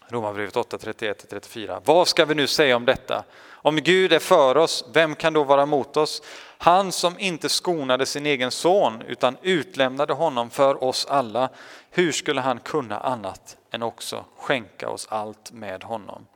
Romarbrevet 0.07 0.55
8, 0.57 0.77
31-34. 0.77 1.81
Vad 1.85 2.07
ska 2.07 2.25
vi 2.25 2.35
nu 2.35 2.47
säga 2.47 2.75
om 2.75 2.85
detta? 2.85 3.23
Om 3.47 3.75
Gud 3.75 4.13
är 4.13 4.19
för 4.19 4.57
oss, 4.57 4.85
vem 4.93 5.15
kan 5.15 5.33
då 5.33 5.43
vara 5.43 5.65
mot 5.65 5.97
oss? 5.97 6.21
Han 6.57 6.91
som 6.91 7.19
inte 7.19 7.49
skonade 7.49 8.05
sin 8.05 8.25
egen 8.25 8.51
son 8.51 9.01
utan 9.01 9.37
utlämnade 9.41 10.13
honom 10.13 10.49
för 10.49 10.83
oss 10.83 11.05
alla. 11.05 11.49
Hur 11.91 12.11
skulle 12.11 12.41
han 12.41 12.59
kunna 12.59 12.99
annat 12.99 13.57
än 13.71 13.83
också 13.83 14.25
skänka 14.37 14.89
oss 14.89 15.07
allt 15.09 15.51
med 15.51 15.83
honom? 15.83 16.27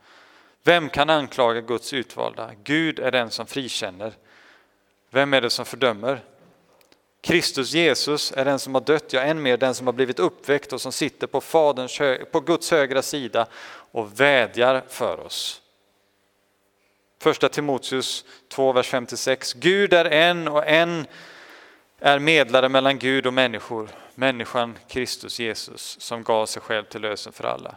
Vem 0.63 0.89
kan 0.89 1.09
anklaga 1.09 1.61
Guds 1.61 1.93
utvalda? 1.93 2.51
Gud 2.63 2.99
är 2.99 3.11
den 3.11 3.29
som 3.29 3.45
frikänner. 3.45 4.13
Vem 5.09 5.33
är 5.33 5.41
det 5.41 5.49
som 5.49 5.65
fördömer? 5.65 6.23
Kristus 7.21 7.73
Jesus 7.73 8.31
är 8.31 8.45
den 8.45 8.59
som 8.59 8.73
har 8.73 8.81
dött, 8.81 9.13
ja 9.13 9.21
än 9.21 9.41
mer 9.41 9.57
den 9.57 9.75
som 9.75 9.87
har 9.87 9.93
blivit 9.93 10.19
uppväckt 10.19 10.73
och 10.73 10.81
som 10.81 10.91
sitter 10.91 11.27
på, 11.27 11.41
faderns, 11.41 11.97
på 12.31 12.39
Guds 12.39 12.71
högra 12.71 13.01
sida 13.01 13.47
och 13.91 14.19
vädjar 14.19 14.83
för 14.87 15.19
oss. 15.19 15.61
Första 17.21 17.49
Timoteus 17.49 18.25
2, 18.47 18.71
vers 18.71 18.87
56. 18.87 19.53
Gud 19.53 19.93
är 19.93 20.05
en 20.05 20.47
och 20.47 20.67
en 20.67 21.07
är 21.99 22.19
medlare 22.19 22.69
mellan 22.69 22.99
Gud 22.99 23.27
och 23.27 23.33
människor, 23.33 23.89
människan 24.15 24.77
Kristus 24.87 25.39
Jesus 25.39 25.97
som 25.99 26.23
gav 26.23 26.45
sig 26.45 26.61
själv 26.61 26.83
till 26.83 27.01
lösen 27.01 27.33
för 27.33 27.43
alla. 27.43 27.75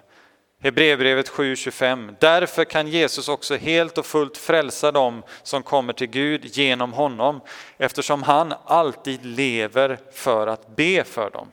Hebreerbrevet 0.62 1.30
7.25. 1.30 2.16
Därför 2.20 2.64
kan 2.64 2.88
Jesus 2.88 3.28
också 3.28 3.56
helt 3.56 3.98
och 3.98 4.06
fullt 4.06 4.36
frälsa 4.36 4.92
dem 4.92 5.22
som 5.42 5.62
kommer 5.62 5.92
till 5.92 6.06
Gud 6.06 6.44
genom 6.44 6.92
honom, 6.92 7.40
eftersom 7.78 8.22
han 8.22 8.54
alltid 8.64 9.24
lever 9.24 9.98
för 10.12 10.46
att 10.46 10.76
be 10.76 11.04
för 11.04 11.30
dem. 11.30 11.52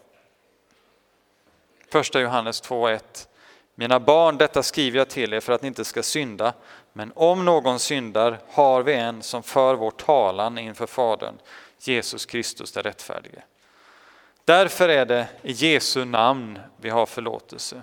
Första 1.91 2.22
Johannes 2.22 2.63
2.1. 2.63 3.28
Mina 3.76 4.00
barn, 4.00 4.38
detta 4.38 4.63
skriver 4.63 4.98
jag 4.98 5.10
till 5.10 5.34
er 5.34 5.39
för 5.39 5.54
att 5.54 5.62
ni 5.62 5.67
inte 5.67 5.86
ska 5.86 6.04
synda. 6.04 6.54
Men 6.93 7.12
om 7.15 7.45
någon 7.45 7.80
syndar 7.80 8.39
har 8.50 8.84
vi 8.84 8.93
en 8.93 9.22
som 9.24 9.43
för 9.43 9.76
vår 9.76 9.91
talan 9.91 10.58
inför 10.58 10.88
Fadern, 10.88 11.36
Jesus 11.80 12.26
Kristus 12.26 12.72
den 12.72 12.84
rättfärdige. 12.84 13.43
Därför 14.45 14.89
är 14.89 15.06
det 15.06 15.28
i 15.41 15.52
Jesu 15.52 16.06
namn 16.06 16.60
vi 16.78 16.89
har 16.89 17.06
förlåtelse. 17.06 17.82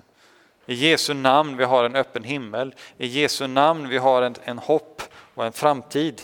I 0.67 0.75
Jesu 0.75 1.15
namn 1.15 1.57
vi 1.57 1.65
har 1.65 1.85
en 1.85 1.97
öppen 1.97 2.25
himmel. 2.25 2.75
I 2.99 3.07
Jesu 3.07 3.47
namn 3.47 3.89
vi 3.89 3.99
har 3.99 4.23
en, 4.23 4.35
en 4.45 4.59
hopp 4.59 5.03
och 5.35 5.47
en 5.47 5.53
framtid. 5.53 6.23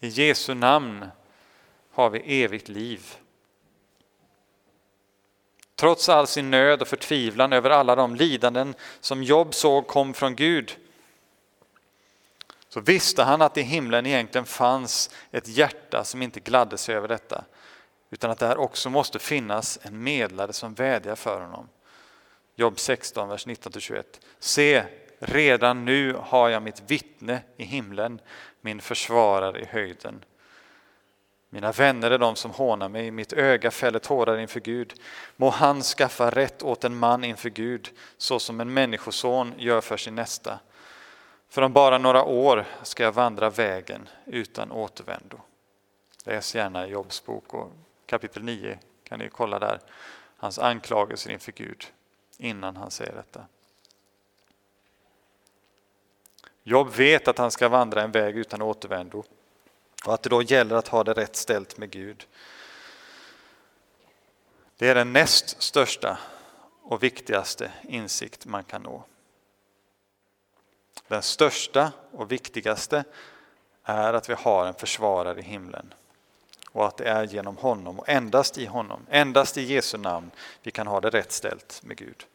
I 0.00 0.08
Jesu 0.08 0.54
namn 0.54 1.06
har 1.92 2.10
vi 2.10 2.42
evigt 2.44 2.68
liv. 2.68 3.16
Trots 5.74 6.08
all 6.08 6.26
sin 6.26 6.50
nöd 6.50 6.82
och 6.82 6.88
förtvivlan 6.88 7.52
över 7.52 7.70
alla 7.70 7.94
de 7.94 8.16
lidanden 8.16 8.74
som 9.00 9.22
Job 9.22 9.54
såg 9.54 9.86
kom 9.86 10.14
från 10.14 10.36
Gud 10.36 10.76
så 12.68 12.80
visste 12.80 13.22
han 13.22 13.42
att 13.42 13.56
i 13.56 13.62
himlen 13.62 14.06
egentligen 14.06 14.44
fanns 14.44 15.10
ett 15.30 15.48
hjärta 15.48 16.04
som 16.04 16.22
inte 16.22 16.40
gladde 16.40 16.78
sig 16.78 16.94
över 16.94 17.08
detta 17.08 17.44
utan 18.10 18.30
att 18.30 18.38
där 18.38 18.56
också 18.56 18.90
måste 18.90 19.18
finnas 19.18 19.78
en 19.82 20.02
medlare 20.02 20.52
som 20.52 20.74
vädjar 20.74 21.16
för 21.16 21.40
honom. 21.40 21.68
Jobb 22.58 22.78
16, 22.78 23.28
vers 23.28 23.46
19-21. 23.46 24.04
Se, 24.38 24.84
redan 25.18 25.84
nu 25.84 26.16
har 26.20 26.48
jag 26.48 26.62
mitt 26.62 26.90
vittne 26.90 27.42
i 27.56 27.64
himlen, 27.64 28.20
min 28.60 28.80
försvarare 28.80 29.60
i 29.60 29.64
höjden. 29.64 30.24
Mina 31.50 31.72
vänner 31.72 32.10
är 32.10 32.18
de 32.18 32.36
som 32.36 32.50
hånar 32.50 32.88
mig, 32.88 33.10
mitt 33.10 33.32
öga 33.32 33.70
fäller 33.70 33.98
tårar 33.98 34.38
inför 34.38 34.60
Gud. 34.60 34.94
Må 35.36 35.50
han 35.50 35.82
skaffa 35.82 36.30
rätt 36.30 36.62
åt 36.62 36.84
en 36.84 36.96
man 36.96 37.24
inför 37.24 37.50
Gud, 37.50 37.90
så 38.16 38.38
som 38.38 38.60
en 38.60 38.74
människoson 38.74 39.54
gör 39.58 39.80
för 39.80 39.96
sin 39.96 40.14
nästa. 40.14 40.58
För 41.48 41.62
om 41.62 41.72
bara 41.72 41.98
några 41.98 42.24
år 42.24 42.64
ska 42.82 43.02
jag 43.02 43.12
vandra 43.12 43.50
vägen 43.50 44.08
utan 44.26 44.72
återvändo. 44.72 45.40
Läs 46.24 46.54
gärna 46.54 46.86
Jobs 46.86 47.24
bok 47.24 47.54
och 47.54 47.72
kapitel 48.06 48.42
9 48.42 48.78
kan 49.04 49.18
ni 49.18 49.28
kolla 49.28 49.58
där. 49.58 49.80
Hans 50.36 50.58
anklagelser 50.58 51.30
inför 51.30 51.52
Gud 51.52 51.86
innan 52.38 52.76
han 52.76 52.90
säger 52.90 53.12
detta. 53.12 53.46
Jobb 56.62 56.88
vet 56.88 57.28
att 57.28 57.38
han 57.38 57.50
ska 57.50 57.68
vandra 57.68 58.02
en 58.02 58.10
väg 58.10 58.36
utan 58.36 58.62
återvändo 58.62 59.24
och 60.06 60.14
att 60.14 60.22
det 60.22 60.28
då 60.28 60.42
gäller 60.42 60.76
att 60.76 60.88
ha 60.88 61.04
det 61.04 61.12
rätt 61.12 61.36
ställt 61.36 61.78
med 61.78 61.90
Gud. 61.90 62.26
Det 64.76 64.88
är 64.88 64.94
den 64.94 65.12
näst 65.12 65.62
största 65.62 66.18
och 66.82 67.02
viktigaste 67.02 67.72
insikt 67.82 68.46
man 68.46 68.64
kan 68.64 68.82
nå. 68.82 69.04
Den 71.08 71.22
största 71.22 71.92
och 72.12 72.32
viktigaste 72.32 73.04
är 73.82 74.12
att 74.12 74.28
vi 74.28 74.34
har 74.34 74.66
en 74.66 74.74
försvarare 74.74 75.40
i 75.40 75.42
himlen 75.42 75.94
och 76.76 76.86
att 76.86 76.96
det 76.96 77.04
är 77.04 77.24
genom 77.24 77.56
honom 77.56 77.98
och 77.98 78.08
endast 78.08 78.58
i 78.58 78.66
honom, 78.66 79.06
endast 79.10 79.56
i 79.56 79.62
Jesu 79.62 79.98
namn 79.98 80.30
vi 80.62 80.70
kan 80.70 80.86
ha 80.86 81.00
det 81.00 81.10
rätt 81.10 81.32
ställt 81.32 81.80
med 81.82 81.96
Gud. 81.96 82.26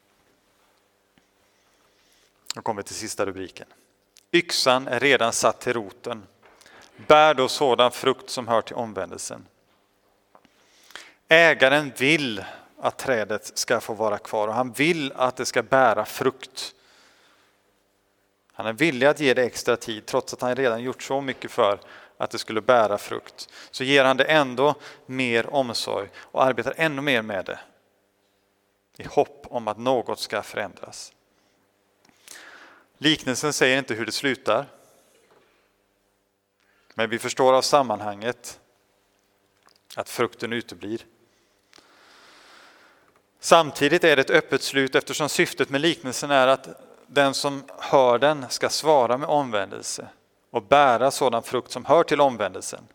Nu 2.55 2.61
kommer 2.61 2.81
vi 2.81 2.87
till 2.87 2.95
sista 2.95 3.25
rubriken. 3.25 3.67
Yxan 4.31 4.87
är 4.87 4.99
redan 4.99 5.33
satt 5.33 5.61
till 5.61 5.73
roten. 5.73 6.23
Bär 7.07 7.33
då 7.33 7.47
sådan 7.47 7.91
frukt 7.91 8.29
som 8.29 8.47
hör 8.47 8.61
till 8.61 8.75
omvändelsen. 8.75 9.45
Ägaren 11.27 11.91
vill 11.97 12.43
att 12.79 12.97
trädet 12.97 13.57
ska 13.57 13.79
få 13.79 13.93
vara 13.93 14.17
kvar 14.17 14.47
och 14.47 14.53
han 14.53 14.71
vill 14.71 15.11
att 15.15 15.35
det 15.35 15.45
ska 15.45 15.63
bära 15.63 16.05
frukt. 16.05 16.75
Han 18.53 18.65
är 18.65 18.73
villig 18.73 19.07
att 19.07 19.19
ge 19.19 19.33
det 19.33 19.43
extra 19.43 19.77
tid 19.77 20.05
trots 20.05 20.33
att 20.33 20.41
han 20.41 20.55
redan 20.55 20.83
gjort 20.83 21.03
så 21.03 21.21
mycket 21.21 21.51
för 21.51 21.79
att 22.21 22.31
det 22.31 22.39
skulle 22.39 22.61
bära 22.61 22.97
frukt. 22.97 23.49
Så 23.71 23.83
ger 23.83 24.03
han 24.03 24.17
det 24.17 24.23
ändå 24.23 24.75
mer 25.05 25.53
omsorg 25.53 26.09
och 26.15 26.43
arbetar 26.43 26.73
ännu 26.77 27.01
mer 27.01 27.21
med 27.21 27.45
det 27.45 27.59
i 28.97 29.03
hopp 29.07 29.45
om 29.49 29.67
att 29.67 29.77
något 29.77 30.19
ska 30.19 30.41
förändras. 30.41 31.13
Liknelsen 32.97 33.53
säger 33.53 33.77
inte 33.77 33.93
hur 33.93 34.05
det 34.05 34.11
slutar. 34.11 34.65
Men 36.93 37.09
vi 37.09 37.19
förstår 37.19 37.53
av 37.53 37.61
sammanhanget 37.61 38.59
att 39.95 40.09
frukten 40.09 40.53
uteblir. 40.53 41.05
Samtidigt 43.39 44.03
är 44.03 44.15
det 44.15 44.21
ett 44.21 44.29
öppet 44.29 44.61
slut 44.61 44.95
eftersom 44.95 45.29
syftet 45.29 45.69
med 45.69 45.81
liknelsen 45.81 46.31
är 46.31 46.47
att 46.47 46.69
den 47.07 47.33
som 47.33 47.63
hör 47.79 48.19
den 48.19 48.49
ska 48.49 48.69
svara 48.69 49.17
med 49.17 49.29
omvändelse 49.29 50.09
och 50.51 50.63
bära 50.63 51.11
sådan 51.11 51.43
frukt 51.43 51.71
som 51.71 51.85
hör 51.85 52.03
till 52.03 52.21
omvändelsen. 52.21 52.87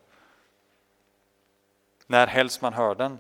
När 2.07 2.27
helst 2.27 2.61
man 2.61 2.73
hör 2.73 2.95
den. 2.95 3.19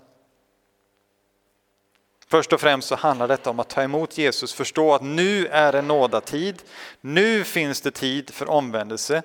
Först 2.26 2.52
och 2.52 2.60
främst 2.60 2.88
så 2.88 2.94
handlar 2.94 3.28
detta 3.28 3.50
om 3.50 3.60
att 3.60 3.68
ta 3.68 3.82
emot 3.82 4.18
Jesus, 4.18 4.54
förstå 4.54 4.94
att 4.94 5.02
nu 5.02 5.46
är 5.46 5.72
det 5.72 5.82
nådatid. 5.82 6.62
Nu 7.00 7.44
finns 7.44 7.80
det 7.80 7.90
tid 7.90 8.30
för 8.30 8.50
omvändelse 8.50 9.22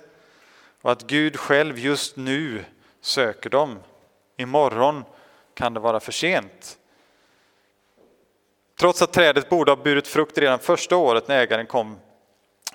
och 0.82 0.92
att 0.92 1.04
Gud 1.04 1.38
själv 1.40 1.80
just 1.80 2.16
nu 2.16 2.66
söker 3.02 3.50
dem. 3.50 3.80
Imorgon 4.38 5.04
kan 5.54 5.74
det 5.74 5.80
vara 5.80 6.00
för 6.00 6.12
sent. 6.12 6.78
Trots 8.80 9.02
att 9.02 9.14
trädet 9.14 9.50
borde 9.50 9.72
ha 9.72 9.76
burit 9.76 10.08
frukt 10.08 10.38
redan 10.38 10.60
första 10.60 10.98
året 10.98 11.28
när 11.28 11.40
ägaren 11.40 11.66
kom 11.66 12.00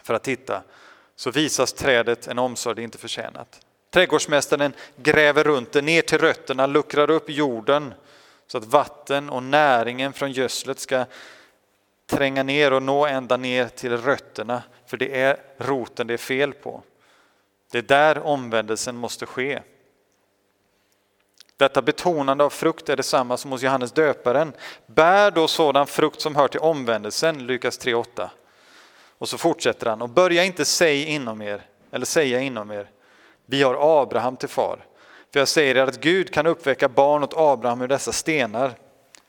för 0.03 0.14
att 0.14 0.25
titta 0.25 0.62
så 1.16 1.31
visas 1.31 1.72
trädet 1.72 2.29
en 2.29 2.38
omsorg 2.38 2.76
det 2.76 2.83
inte 2.83 2.98
förtjänat. 2.98 3.61
Trädgårdsmästaren 3.90 4.72
gräver 4.96 5.44
runt 5.44 5.72
det 5.72 5.83
ner 5.83 6.02
till 6.02 6.18
rötterna, 6.18 6.66
luckrar 6.66 7.11
upp 7.11 7.31
jorden 7.31 7.94
så 8.46 8.59
att 8.59 8.64
vatten 8.64 9.31
och 9.31 9.42
näringen 9.42 10.12
från 10.12 10.33
gödslet 10.33 10.79
ska 10.79 11.05
tränga 12.07 12.42
ner 12.42 12.72
och 12.72 12.83
nå 12.83 13.07
ända 13.07 13.37
ner 13.37 13.68
till 13.68 13.96
rötterna, 13.96 14.62
för 14.87 14.96
det 14.96 15.20
är 15.20 15.37
roten 15.59 16.07
det 16.07 16.14
är 16.14 16.18
fel 16.18 16.52
på. 16.52 16.83
Det 17.70 17.79
är 17.79 17.83
där 17.83 18.18
omvändelsen 18.18 18.96
måste 18.96 19.26
ske. 19.26 19.62
Detta 21.57 21.83
betonande 21.83 22.44
av 22.44 22.50
frukt 22.50 22.88
är 22.88 22.96
detsamma 22.96 23.37
som 23.37 23.50
hos 23.50 23.62
Johannes 23.62 23.92
döparen. 23.92 24.52
Bär 24.87 25.31
då 25.31 25.48
sådan 25.48 25.87
frukt 25.87 26.20
som 26.20 26.37
hör 26.37 26.48
till 26.48 26.61
omvändelsen, 26.61 27.46
Lukas 27.46 27.81
3.8. 27.81 28.29
Och 29.18 29.29
så 29.29 29.38
fortsätter 29.38 29.87
han, 29.87 30.02
och 30.02 30.09
börja 30.09 30.44
inte 30.44 30.64
säga 30.64 31.07
inom 31.07 31.42
er, 31.42 31.62
eller 31.90 32.07
säga 32.07 32.40
inom 32.40 32.70
er, 32.70 32.90
vi 33.46 33.62
har 33.62 34.02
Abraham 34.02 34.37
till 34.37 34.48
far. 34.48 34.87
För 35.33 35.40
jag 35.40 35.48
säger 35.48 35.76
er 35.76 35.83
att 35.83 36.00
Gud 36.00 36.33
kan 36.33 36.46
uppväcka 36.46 36.88
barn 36.88 37.22
åt 37.22 37.37
Abraham 37.37 37.83
ur 37.83 37.88
dessa 37.88 38.12
stenar. 38.12 38.74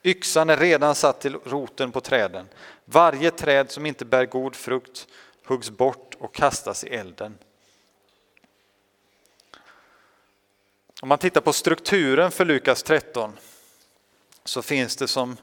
Yxan 0.04 0.50
är 0.50 0.58
redan 0.58 0.96
satt 0.96 1.22
till 1.22 1.36
roten 1.44 1.92
på 1.92 2.02
träden. 2.02 2.48
Varje 2.86 3.32
träd 3.32 3.72
som 3.72 3.86
inte 3.86 4.06
bär 4.06 4.26
god 4.26 4.56
frukt 4.56 5.08
huggs 5.46 5.70
bort 5.70 6.16
och 6.20 6.36
kastas 6.36 6.84
i 6.84 6.88
elden. 6.88 7.38
Om 11.02 11.10
man 11.10 11.18
tittar 11.18 11.42
på 11.42 11.54
strukturen 11.54 12.32
för 12.32 12.46
Lukas 12.46 12.84
13 12.84 13.38
så 14.44 14.62
finns 14.62 14.96
det 14.96 15.08
som 15.08 15.38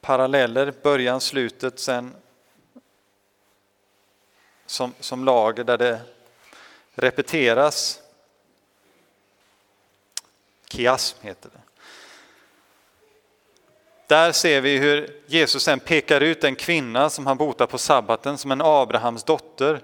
paralleller, 0.00 0.74
början, 0.82 1.20
slutet, 1.20 1.78
sen 1.78 2.14
som, 4.70 4.94
som 5.00 5.24
lager 5.24 5.64
där 5.64 5.78
det 5.78 6.00
repeteras. 6.94 8.00
Kiasm 10.68 11.18
heter 11.20 11.50
det. 11.52 11.60
Där 14.06 14.32
ser 14.32 14.60
vi 14.60 14.78
hur 14.78 15.22
Jesus 15.26 15.62
sen 15.62 15.80
pekar 15.80 16.20
ut 16.20 16.44
en 16.44 16.56
kvinna 16.56 17.10
som 17.10 17.26
han 17.26 17.36
botar 17.36 17.66
på 17.66 17.78
sabbaten 17.78 18.38
som 18.38 18.50
en 18.50 18.60
Abrahams 18.64 19.24
dotter. 19.24 19.82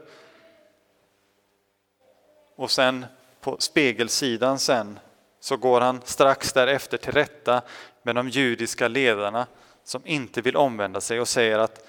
Och 2.56 2.70
sen 2.70 3.06
på 3.40 3.56
spegelsidan 3.58 4.58
sen 4.58 4.98
så 5.40 5.56
går 5.56 5.80
han 5.80 6.02
strax 6.04 6.52
därefter 6.52 6.98
till 6.98 7.12
rätta 7.12 7.62
med 8.02 8.14
de 8.14 8.28
judiska 8.28 8.88
ledarna 8.88 9.46
som 9.84 10.02
inte 10.04 10.40
vill 10.40 10.56
omvända 10.56 11.00
sig 11.00 11.20
och 11.20 11.28
säger 11.28 11.58
att 11.58 11.86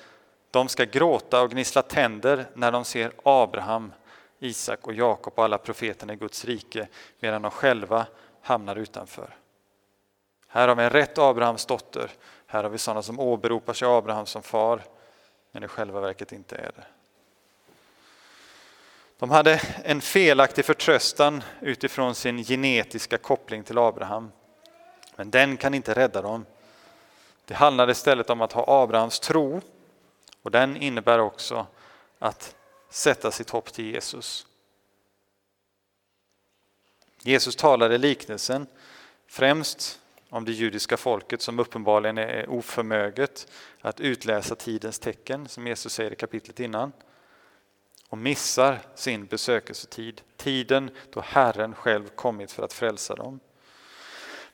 de 0.51 0.69
ska 0.69 0.83
gråta 0.83 1.41
och 1.41 1.51
gnissla 1.51 1.81
tänder 1.81 2.45
när 2.53 2.71
de 2.71 2.85
ser 2.85 3.11
Abraham, 3.23 3.93
Isak 4.39 4.87
och 4.87 4.93
Jakob 4.93 5.33
och 5.35 5.43
alla 5.43 5.57
profeterna 5.57 6.13
i 6.13 6.15
Guds 6.15 6.45
rike 6.45 6.87
medan 7.19 7.41
de 7.41 7.51
själva 7.51 8.05
hamnar 8.41 8.75
utanför. 8.75 9.35
Här 10.47 10.67
har 10.67 10.75
vi 10.75 10.83
en 10.83 10.89
rätt 10.89 11.17
Abrahams 11.17 11.65
dotter. 11.65 12.11
Här 12.47 12.63
har 12.63 12.69
vi 12.69 12.77
sådana 12.77 13.01
som 13.01 13.19
åberopar 13.19 13.73
sig 13.73 13.87
Abraham 13.87 14.25
som 14.25 14.43
far 14.43 14.81
men 15.51 15.63
i 15.63 15.67
själva 15.67 16.01
verket 16.01 16.31
inte 16.31 16.55
är 16.55 16.71
det. 16.75 16.85
De 19.19 19.31
hade 19.31 19.61
en 19.83 20.01
felaktig 20.01 20.65
förtröstan 20.65 21.43
utifrån 21.61 22.15
sin 22.15 22.43
genetiska 22.43 23.17
koppling 23.17 23.63
till 23.63 23.77
Abraham. 23.77 24.31
Men 25.15 25.29
den 25.29 25.57
kan 25.57 25.73
inte 25.73 25.93
rädda 25.93 26.21
dem. 26.21 26.45
Det 27.45 27.53
handlade 27.53 27.91
istället 27.91 28.29
om 28.29 28.41
att 28.41 28.51
ha 28.51 28.83
Abrahams 28.83 29.19
tro 29.19 29.61
och 30.47 30.51
den 30.51 30.77
innebär 30.77 31.19
också 31.19 31.67
att 32.19 32.55
sätta 32.89 33.31
sitt 33.31 33.49
hopp 33.49 33.73
till 33.73 33.85
Jesus. 33.85 34.47
Jesus 37.21 37.55
talar 37.55 37.91
i 37.91 37.97
liknelsen 37.97 38.67
främst 39.27 39.99
om 40.29 40.45
det 40.45 40.51
judiska 40.51 40.97
folket 40.97 41.41
som 41.41 41.59
uppenbarligen 41.59 42.17
är 42.17 42.49
oförmöget 42.49 43.47
att 43.81 43.99
utläsa 43.99 44.55
tidens 44.55 44.99
tecken, 44.99 45.47
som 45.47 45.67
Jesus 45.67 45.93
säger 45.93 46.11
i 46.11 46.15
kapitlet 46.15 46.59
innan 46.59 46.91
och 48.09 48.17
missar 48.17 48.79
sin 48.95 49.25
besökelsetid, 49.25 50.21
tiden 50.37 50.91
då 51.09 51.21
Herren 51.21 51.75
själv 51.75 52.07
kommit 52.07 52.51
för 52.51 52.63
att 52.63 52.73
frälsa 52.73 53.15
dem. 53.15 53.39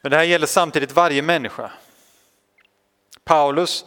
Men 0.02 0.12
det 0.12 0.18
här 0.18 0.24
gäller 0.24 0.48
samtidigt 0.48 0.92
varje 0.92 1.22
människa. 1.22 1.72
Paulus 3.24 3.86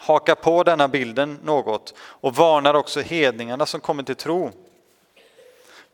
hakar 0.00 0.34
på 0.34 0.62
denna 0.62 0.88
bilden 0.88 1.38
något 1.42 1.94
och 1.98 2.34
varnar 2.34 2.74
också 2.74 3.00
hedningarna 3.00 3.66
som 3.66 3.80
kommer 3.80 4.02
till 4.02 4.16
tro. 4.16 4.52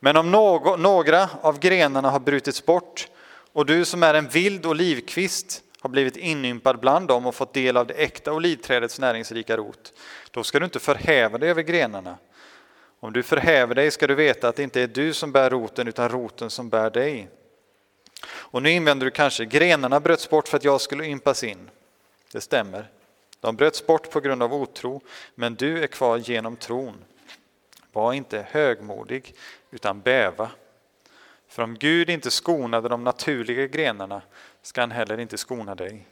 Men 0.00 0.16
om 0.16 0.30
några 0.78 1.28
av 1.40 1.58
grenarna 1.58 2.10
har 2.10 2.20
brutits 2.20 2.66
bort 2.66 3.08
och 3.52 3.66
du 3.66 3.84
som 3.84 4.02
är 4.02 4.14
en 4.14 4.28
vild 4.28 4.66
olivkvist 4.66 5.62
har 5.80 5.90
blivit 5.90 6.16
inympad 6.16 6.80
bland 6.80 7.08
dem 7.08 7.26
och 7.26 7.34
fått 7.34 7.54
del 7.54 7.76
av 7.76 7.86
det 7.86 7.94
äkta 7.94 8.32
olivträdets 8.32 8.98
näringsrika 8.98 9.56
rot, 9.56 9.92
då 10.30 10.44
ska 10.44 10.58
du 10.58 10.64
inte 10.64 10.80
förhäva 10.80 11.38
dig 11.38 11.50
över 11.50 11.62
grenarna. 11.62 12.16
Om 13.00 13.12
du 13.12 13.22
förhäver 13.22 13.74
dig 13.74 13.90
ska 13.90 14.06
du 14.06 14.14
veta 14.14 14.48
att 14.48 14.56
det 14.56 14.62
inte 14.62 14.82
är 14.82 14.86
du 14.86 15.12
som 15.12 15.32
bär 15.32 15.50
roten 15.50 15.88
utan 15.88 16.08
roten 16.08 16.50
som 16.50 16.68
bär 16.68 16.90
dig. 16.90 17.28
Och 18.28 18.62
nu 18.62 18.70
invänder 18.70 19.04
du 19.04 19.10
kanske, 19.10 19.44
grenarna 19.44 20.00
bröts 20.00 20.30
bort 20.30 20.48
för 20.48 20.56
att 20.56 20.64
jag 20.64 20.80
skulle 20.80 21.04
ympas 21.04 21.44
in. 21.44 21.70
Det 22.32 22.40
stämmer. 22.40 22.90
De 23.40 23.56
bröts 23.56 23.86
bort 23.86 24.10
på 24.10 24.20
grund 24.20 24.42
av 24.42 24.54
otro, 24.54 25.00
men 25.34 25.54
du 25.54 25.82
är 25.82 25.86
kvar 25.86 26.18
genom 26.18 26.56
tron. 26.56 27.04
Var 27.92 28.12
inte 28.12 28.46
högmodig, 28.50 29.34
utan 29.70 30.00
bäva. 30.00 30.50
För 31.48 31.62
om 31.62 31.74
Gud 31.74 32.10
inte 32.10 32.30
skonade 32.30 32.88
de 32.88 33.04
naturliga 33.04 33.66
grenarna 33.66 34.22
ska 34.62 34.80
han 34.80 34.90
heller 34.90 35.20
inte 35.20 35.38
skona 35.38 35.74
dig. 35.74 36.06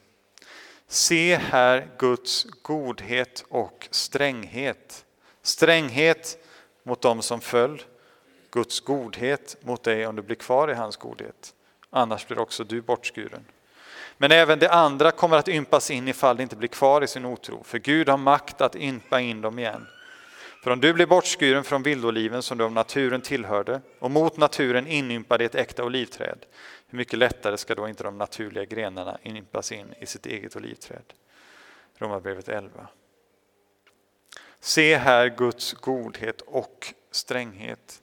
Se 0.87 1.35
här 1.35 1.87
Guds 1.97 2.43
godhet 2.61 3.45
och 3.49 3.87
stränghet. 3.91 5.05
Stränghet 5.41 6.37
mot 6.83 7.01
dem 7.01 7.21
som 7.21 7.41
föll, 7.41 7.81
Guds 8.51 8.79
godhet 8.79 9.57
mot 9.61 9.83
dig 9.83 10.07
om 10.07 10.15
du 10.15 10.21
blir 10.21 10.35
kvar 10.35 10.71
i 10.71 10.73
hans 10.73 10.97
godhet. 10.97 11.53
Annars 11.89 12.27
blir 12.27 12.39
också 12.39 12.63
du 12.63 12.81
bortskuren. 12.81 13.45
Men 14.17 14.31
även 14.31 14.59
det 14.59 14.71
andra 14.71 15.11
kommer 15.11 15.37
att 15.37 15.47
ympas 15.47 15.91
in 15.91 16.07
ifall 16.07 16.37
de 16.37 16.43
inte 16.43 16.55
blir 16.55 16.69
kvar 16.69 17.03
i 17.03 17.07
sin 17.07 17.25
otro, 17.25 17.63
för 17.63 17.79
Gud 17.79 18.09
har 18.09 18.17
makt 18.17 18.61
att 18.61 18.75
ympa 18.75 19.19
in 19.19 19.41
dem 19.41 19.59
igen. 19.59 19.87
För 20.63 20.71
om 20.71 20.81
du 20.81 20.93
blir 20.93 21.05
bortskuren 21.05 21.63
från 21.63 21.83
vildoliven 21.83 22.43
som 22.43 22.57
du 22.57 22.63
av 22.63 22.71
naturen 22.71 23.21
tillhörde 23.21 23.81
och 23.99 24.11
mot 24.11 24.37
naturen 24.37 24.87
inympade 24.87 25.43
i 25.43 25.45
ett 25.45 25.55
äkta 25.55 25.83
olivträd, 25.83 26.45
hur 26.87 26.97
mycket 26.97 27.19
lättare 27.19 27.57
ska 27.57 27.75
då 27.75 27.87
inte 27.87 28.03
de 28.03 28.17
naturliga 28.17 28.65
grenarna 28.65 29.17
inympas 29.23 29.71
in 29.71 29.93
i 29.99 30.05
sitt 30.05 30.25
eget 30.25 30.55
olivträd? 30.55 31.13
Romarbrevet 31.97 32.49
11. 32.49 32.87
Se 34.59 34.97
här 34.97 35.27
Guds 35.29 35.73
godhet 35.73 36.41
och 36.41 36.93
stränghet. 37.11 38.01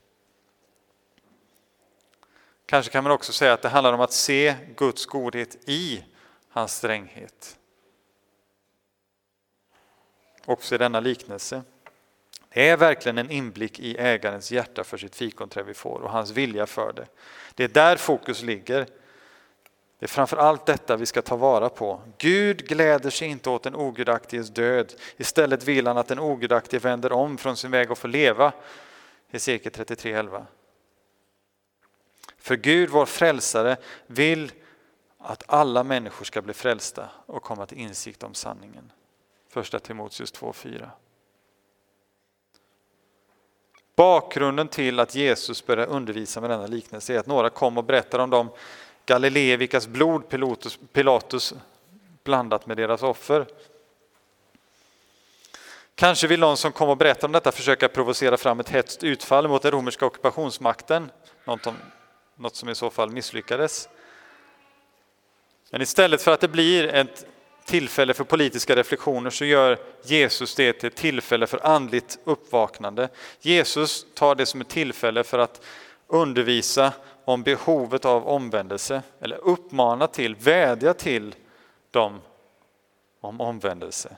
Kanske 2.67 2.93
kan 2.93 3.05
man 3.05 3.13
också 3.13 3.33
säga 3.33 3.53
att 3.53 3.63
det 3.63 3.69
handlar 3.69 3.93
om 3.93 4.01
att 4.01 4.13
se 4.13 4.55
Guds 4.77 5.07
godhet 5.07 5.69
i 5.69 6.05
hans 6.49 6.77
stränghet. 6.77 7.57
Också 10.45 10.75
i 10.75 10.79
denna 10.79 11.01
liknelse. 11.01 11.63
Det 12.55 12.69
är 12.69 12.77
verkligen 12.77 13.19
en 13.19 13.31
inblick 13.31 13.81
i 13.81 13.97
ägarens 13.99 14.53
hjärta 14.53 14.85
för 14.85 14.97
sitt 14.97 15.17
fikonträd 15.17 15.67
vi 15.67 15.75
får 15.75 16.01
och 16.01 16.11
hans 16.11 16.31
vilja 16.31 16.67
för 16.67 16.93
det. 16.93 17.07
Det 17.55 17.65
är 17.65 17.69
där 17.69 17.97
fokus 17.97 18.43
ligger. 18.43 18.87
Det 19.99 20.07
är 20.07 20.09
framför 20.09 20.37
allt 20.37 20.67
detta 20.67 20.97
vi 20.97 21.07
ska 21.07 21.23
ta 21.23 21.37
vara 21.37 21.69
på. 21.69 22.01
Gud 22.19 22.69
gläder 22.69 23.11
sig 23.11 23.29
inte 23.29 23.51
åt 23.51 23.63
den 23.63 23.75
ogudaktiges 23.77 24.51
död. 24.51 24.93
Istället 25.17 25.65
vill 25.65 25.87
han 25.87 25.99
att 25.99 26.09
den 26.09 26.19
ogudaktige 26.19 26.83
vänder 26.83 27.13
om 27.13 27.39
från 27.39 27.57
sin 27.57 27.71
väg 27.71 27.91
och 27.91 27.99
får 27.99 28.09
leva. 28.09 28.53
Hesekiel 29.31 29.73
33.11. 29.75 30.47
För 32.43 32.57
Gud, 32.57 32.91
vår 32.91 33.07
frälsare, 33.07 33.77
vill 34.07 34.53
att 35.19 35.43
alla 35.47 35.85
människor 35.85 36.25
ska 36.25 36.43
bli 36.43 36.55
frälsta 36.55 37.09
och 37.27 37.43
komma 37.43 37.67
till 37.67 37.79
insikt 37.79 38.23
om 38.23 38.35
sanningen. 38.35 38.93
Första 39.49 39.79
Timoteus 39.79 40.35
2.4. 40.35 40.89
Bakgrunden 43.97 44.69
till 44.69 45.01
att 45.01 45.15
Jesus 45.15 45.67
började 45.67 45.93
undervisa 45.93 46.41
med 46.41 46.51
denna 46.51 46.67
liknelse 46.67 47.15
är 47.15 47.19
att 47.19 47.27
några 47.27 47.51
kom 47.51 47.79
och 47.79 47.85
berättade 47.85 48.23
om 48.23 48.31
de 48.31 48.51
Galileer 49.07 49.57
vilkas 49.57 49.87
blod 49.87 50.29
Pilatus, 50.29 50.79
Pilatus 50.93 51.55
blandat 52.25 52.67
med 52.67 52.77
deras 52.77 53.03
offer. 53.03 53.47
Kanske 55.95 56.27
vill 56.27 56.41
någon 56.41 56.57
som 56.57 56.73
kom 56.73 56.89
och 56.89 56.97
berättade 56.97 57.27
om 57.27 57.33
detta 57.33 57.53
försöka 57.53 57.89
provocera 57.89 58.37
fram 58.37 58.61
ett 58.61 58.69
hetskt 58.69 59.05
utfall 59.05 59.49
mot 59.49 59.63
den 59.63 59.71
romerska 59.71 60.07
ockupationsmakten, 60.07 61.11
något 61.45 61.67
något 62.43 62.57
som 62.57 62.69
i 62.69 62.75
så 62.75 62.91
fall 62.91 63.11
misslyckades. 63.11 63.89
Men 65.71 65.83
istället 65.83 66.23
för 66.23 66.31
att 66.31 66.41
det 66.41 66.49
blir 66.49 66.89
ett 66.89 67.27
tillfälle 67.65 68.15
för 68.15 68.25
politiska 68.25 68.77
reflektioner 68.77 69.31
så 69.31 69.45
gör 69.45 69.79
Jesus 70.03 70.55
det 70.55 70.73
till 70.73 70.87
ett 70.87 70.97
tillfälle 70.97 71.47
för 71.47 71.67
andligt 71.67 72.19
uppvaknande. 72.25 73.09
Jesus 73.41 74.07
tar 74.15 74.35
det 74.35 74.47
som 74.47 74.61
ett 74.61 74.69
tillfälle 74.69 75.25
för 75.25 75.39
att 75.39 75.61
undervisa 76.07 76.93
om 77.25 77.43
behovet 77.43 78.05
av 78.05 78.29
omvändelse 78.29 79.03
eller 79.21 79.37
uppmana 79.37 80.07
till, 80.07 80.35
vädja 80.35 80.95
till 80.95 81.35
dem 81.91 82.21
om 83.21 83.41
omvändelse. 83.41 84.17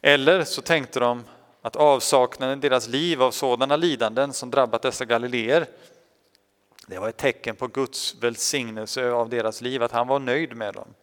Eller 0.00 0.44
så 0.44 0.62
tänkte 0.62 1.00
de 1.00 1.24
att 1.62 1.76
avsaknaden 1.76 2.58
i 2.58 2.60
deras 2.60 2.88
liv 2.88 3.22
av 3.22 3.30
sådana 3.30 3.76
lidanden 3.76 4.32
som 4.32 4.50
drabbat 4.50 4.82
dessa 4.82 5.04
galileer 5.04 5.66
det 6.88 6.98
var 6.98 7.08
ett 7.08 7.16
tecken 7.16 7.56
på 7.56 7.66
Guds 7.66 8.14
välsignelse 8.14 9.10
av 9.10 9.28
deras 9.28 9.60
liv, 9.60 9.82
att 9.82 9.92
han 9.92 10.08
var 10.08 10.18
nöjd 10.18 10.56
med 10.56 10.74
dem. 10.74 10.94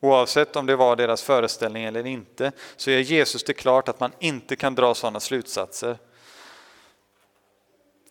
Oavsett 0.00 0.56
om 0.56 0.66
det 0.66 0.76
var 0.76 0.96
deras 0.96 1.22
föreställning 1.22 1.84
eller 1.84 2.06
inte 2.06 2.52
så 2.76 2.90
gör 2.90 2.98
Jesus 2.98 3.44
det 3.44 3.52
klart 3.52 3.88
att 3.88 4.00
man 4.00 4.12
inte 4.18 4.56
kan 4.56 4.74
dra 4.74 4.94
sådana 4.94 5.20
slutsatser. 5.20 5.98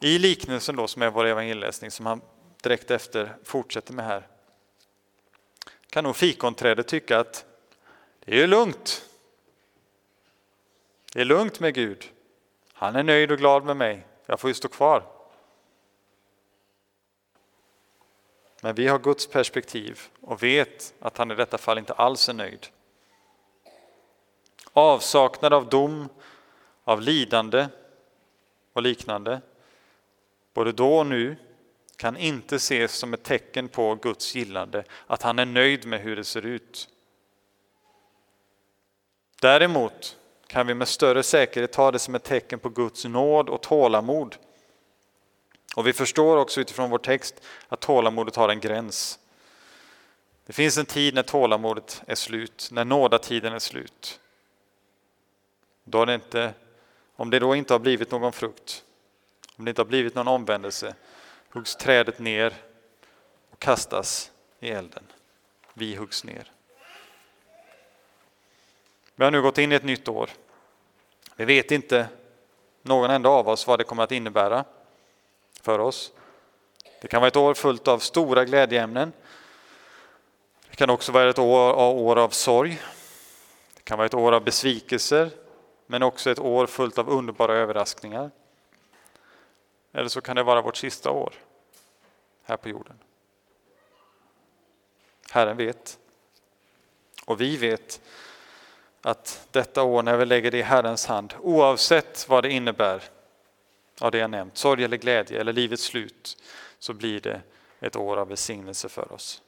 I 0.02 0.20
liknelsen 0.20 0.76
då 0.76 0.88
som 0.88 1.02
är 1.02 1.10
vår 1.10 1.26
evangelieläsning 1.26 1.92
som 1.92 2.06
han 2.06 2.22
direkt 2.64 2.92
efter 2.92 3.38
fortsätter 3.44 3.94
med 3.94 4.06
här 4.06 4.28
kan 5.90 6.04
nog 6.04 6.16
fikonträdet 6.16 6.88
tycka 6.88 7.20
att 7.20 7.46
det 8.26 8.42
är 8.42 8.48
lugnt. 8.48 9.06
Det 11.16 11.22
är 11.22 11.26
lugnt 11.26 11.60
med 11.60 11.74
Gud. 11.74 12.12
Han 12.74 12.96
är 12.96 13.04
nöjd 13.04 13.32
och 13.32 13.38
glad 13.38 13.66
med 13.66 13.78
mig. 13.78 14.06
Jag 14.26 14.40
får 14.40 14.50
ju 14.50 14.54
stå 14.54 14.68
kvar. 14.68 15.04
Men 18.62 18.76
vi 18.76 18.88
har 18.88 19.00
Guds 19.00 19.28
perspektiv 19.28 20.02
och 20.22 20.44
vet 20.44 20.94
att 21.00 21.18
han 21.18 21.32
i 21.32 21.36
detta 21.36 21.58
fall 21.58 21.78
inte 21.78 21.94
alls 21.94 22.30
är 22.30 22.34
nöjd. 22.34 22.68
Avsaknad 24.74 25.54
av 25.54 25.70
dom, 25.70 26.10
av 26.84 27.02
lidande 27.02 27.68
och 28.74 28.82
liknande, 28.82 29.42
både 30.54 30.72
då 30.72 30.98
och 30.98 31.08
nu, 31.08 31.36
kan 31.98 32.18
inte 32.18 32.56
ses 32.56 32.92
som 32.92 33.14
ett 33.14 33.24
tecken 33.24 33.68
på 33.68 33.96
Guds 33.96 34.36
gillande, 34.36 34.84
att 35.08 35.22
han 35.22 35.40
är 35.40 35.46
nöjd 35.46 35.86
med 35.86 36.02
hur 36.02 36.16
det 36.16 36.24
ser 36.24 36.46
ut. 36.46 36.90
Däremot 39.42 40.18
kan 40.48 40.68
vi 40.68 40.74
med 40.74 40.88
större 40.88 41.24
säkerhet 41.24 41.72
ta 41.72 41.92
det 41.92 42.00
som 42.00 42.16
ett 42.16 42.24
tecken 42.24 42.60
på 42.60 42.70
Guds 42.70 43.06
nåd 43.06 43.50
och 43.50 43.62
tålamod. 43.62 44.36
Och 45.76 45.88
vi 45.88 45.94
förstår 45.94 46.38
också 46.38 46.62
utifrån 46.62 46.90
vår 46.90 46.98
text 46.98 47.42
att 47.68 47.80
tålamodet 47.80 48.36
har 48.36 48.50
en 48.50 48.60
gräns. 48.60 49.20
Det 50.46 50.54
finns 50.54 50.78
en 50.78 50.86
tid 50.86 51.14
när 51.16 51.24
tålamodet 51.24 52.02
är 52.08 52.16
slut, 52.16 52.70
när 52.72 52.86
nådatiden 52.86 53.54
är 53.54 53.60
slut. 53.60 54.20
Då 55.84 56.02
är 56.02 56.06
det 56.06 56.14
inte, 56.14 56.54
om 57.16 57.30
det 57.30 57.40
då 57.40 57.56
inte 57.56 57.74
har 57.74 57.80
blivit 57.80 58.12
någon 58.12 58.34
frukt, 58.34 58.84
om 59.58 59.66
det 59.66 59.70
inte 59.70 59.82
har 59.82 59.88
blivit 59.88 60.16
någon 60.16 60.28
omvändelse, 60.28 60.96
huggs 61.50 61.76
trädet 61.76 62.20
ner 62.20 62.54
och 63.52 63.60
kastas 63.60 64.32
i 64.60 64.70
elden. 64.70 65.04
Vi 65.74 65.96
huggs 65.96 66.24
ner. 66.24 66.52
Vi 69.16 69.24
har 69.24 69.32
nu 69.32 69.42
gått 69.42 69.58
in 69.58 69.72
i 69.72 69.76
ett 69.76 69.84
nytt 69.84 70.08
år. 70.08 70.30
Vi 71.36 71.46
vet 71.46 71.72
inte, 71.72 72.08
någon 72.82 73.10
enda 73.10 73.30
av 73.30 73.50
oss, 73.50 73.68
vad 73.68 73.80
det 73.80 73.84
kommer 73.84 74.04
att 74.04 74.12
innebära 74.12 74.66
för 75.62 75.80
oss. 75.80 76.12
Det 77.02 77.08
kan 77.08 77.22
vara 77.22 77.28
ett 77.28 77.36
år 77.36 77.54
fullt 77.54 77.88
av 77.88 78.00
stora 78.00 78.46
glädjeämnen. 78.46 79.14
Det 80.70 80.76
kan 80.76 80.90
också 80.90 81.12
vara 81.12 81.30
ett 81.30 81.40
år, 81.40 81.74
år 81.80 82.16
av 82.16 82.30
sorg. 82.30 82.82
Det 83.76 83.84
kan 83.84 83.98
vara 83.98 84.06
ett 84.06 84.14
år 84.14 84.32
av 84.32 84.44
besvikelser, 84.44 85.32
men 85.86 86.04
också 86.04 86.30
ett 86.30 86.40
år 86.40 86.68
fullt 86.68 86.98
av 86.98 87.10
underbara 87.10 87.54
överraskningar. 87.54 88.32
Eller 89.92 90.10
så 90.10 90.22
kan 90.22 90.36
det 90.36 90.44
vara 90.44 90.62
vårt 90.62 90.78
sista 90.78 91.12
år 91.12 91.34
här 92.44 92.58
på 92.58 92.70
jorden. 92.70 93.00
Herren 95.32 95.58
vet. 95.58 96.00
Och 97.26 97.42
vi 97.42 97.58
vet 97.58 98.02
att 99.06 99.48
detta 99.52 99.84
år 99.84 100.04
när 100.04 100.18
vi 100.18 100.26
lägger 100.26 100.52
det 100.52 100.58
i 100.58 100.62
Herrens 100.62 101.06
hand, 101.06 101.34
oavsett 101.42 102.30
vad 102.30 102.44
det 102.44 102.52
innebär 102.52 103.04
av 104.00 104.12
det 104.12 104.18
jag 104.18 104.30
nämnt, 104.30 104.58
sorg 104.58 104.84
eller 104.84 104.98
glädje 104.98 105.40
eller 105.40 105.54
livets 105.54 105.84
slut, 105.84 106.44
så 106.80 106.94
blir 106.94 107.20
det 107.20 107.42
ett 107.80 107.96
år 107.96 108.18
av 108.18 108.28
välsignelse 108.28 108.90
för 108.90 109.12
oss. 109.12 109.42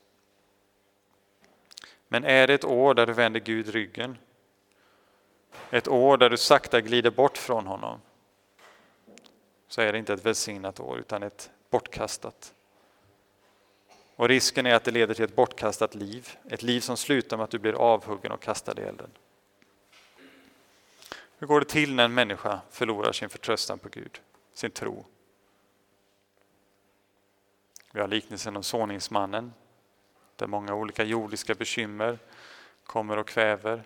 Men 2.08 2.24
är 2.24 2.48
det 2.48 2.54
ett 2.54 2.66
år 2.66 2.94
där 2.94 3.06
du 3.06 3.14
vänder 3.14 3.40
Gud 3.40 3.70
ryggen, 3.70 4.18
ett 5.70 5.88
år 5.88 6.18
där 6.18 6.30
du 6.30 6.38
sakta 6.38 6.82
glider 6.82 7.12
bort 7.12 7.38
från 7.38 7.68
honom, 7.68 8.02
så 9.68 9.82
är 9.82 9.92
det 9.92 10.00
inte 10.00 10.14
ett 10.14 10.26
välsignat 10.26 10.80
år 10.80 11.00
utan 11.00 11.24
ett 11.24 11.50
bortkastat. 11.70 12.54
Och 14.16 14.28
risken 14.28 14.66
är 14.66 14.76
att 14.76 14.84
det 14.84 14.92
leder 14.92 15.14
till 15.14 15.26
ett 15.26 15.36
bortkastat 15.36 15.96
liv, 15.96 16.38
ett 16.50 16.64
liv 16.64 16.80
som 16.80 16.98
slutar 16.98 17.38
med 17.38 17.44
att 17.44 17.52
du 17.52 17.60
blir 17.60 17.74
avhuggen 17.74 18.32
och 18.32 18.42
kastad 18.42 18.82
i 18.82 18.84
elden. 18.84 19.10
Hur 21.40 21.48
går 21.48 21.60
det 21.60 21.66
till 21.66 21.96
när 21.96 22.06
en 22.06 22.14
människa 22.14 22.62
förlorar 22.70 23.12
sin 23.12 23.30
förtröstan 23.30 23.80
på 23.80 23.90
Gud, 23.90 24.22
sin 24.54 24.72
tro? 24.72 25.06
Vi 27.92 28.00
har 28.00 28.08
liknelsen 28.08 28.58
om 28.58 28.64
såningsmannen, 28.64 29.54
där 30.36 30.48
många 30.48 30.74
olika 30.74 31.04
jordiska 31.04 31.56
bekymmer 31.56 32.20
kommer 32.84 33.18
och 33.18 33.28
kväver. 33.28 33.84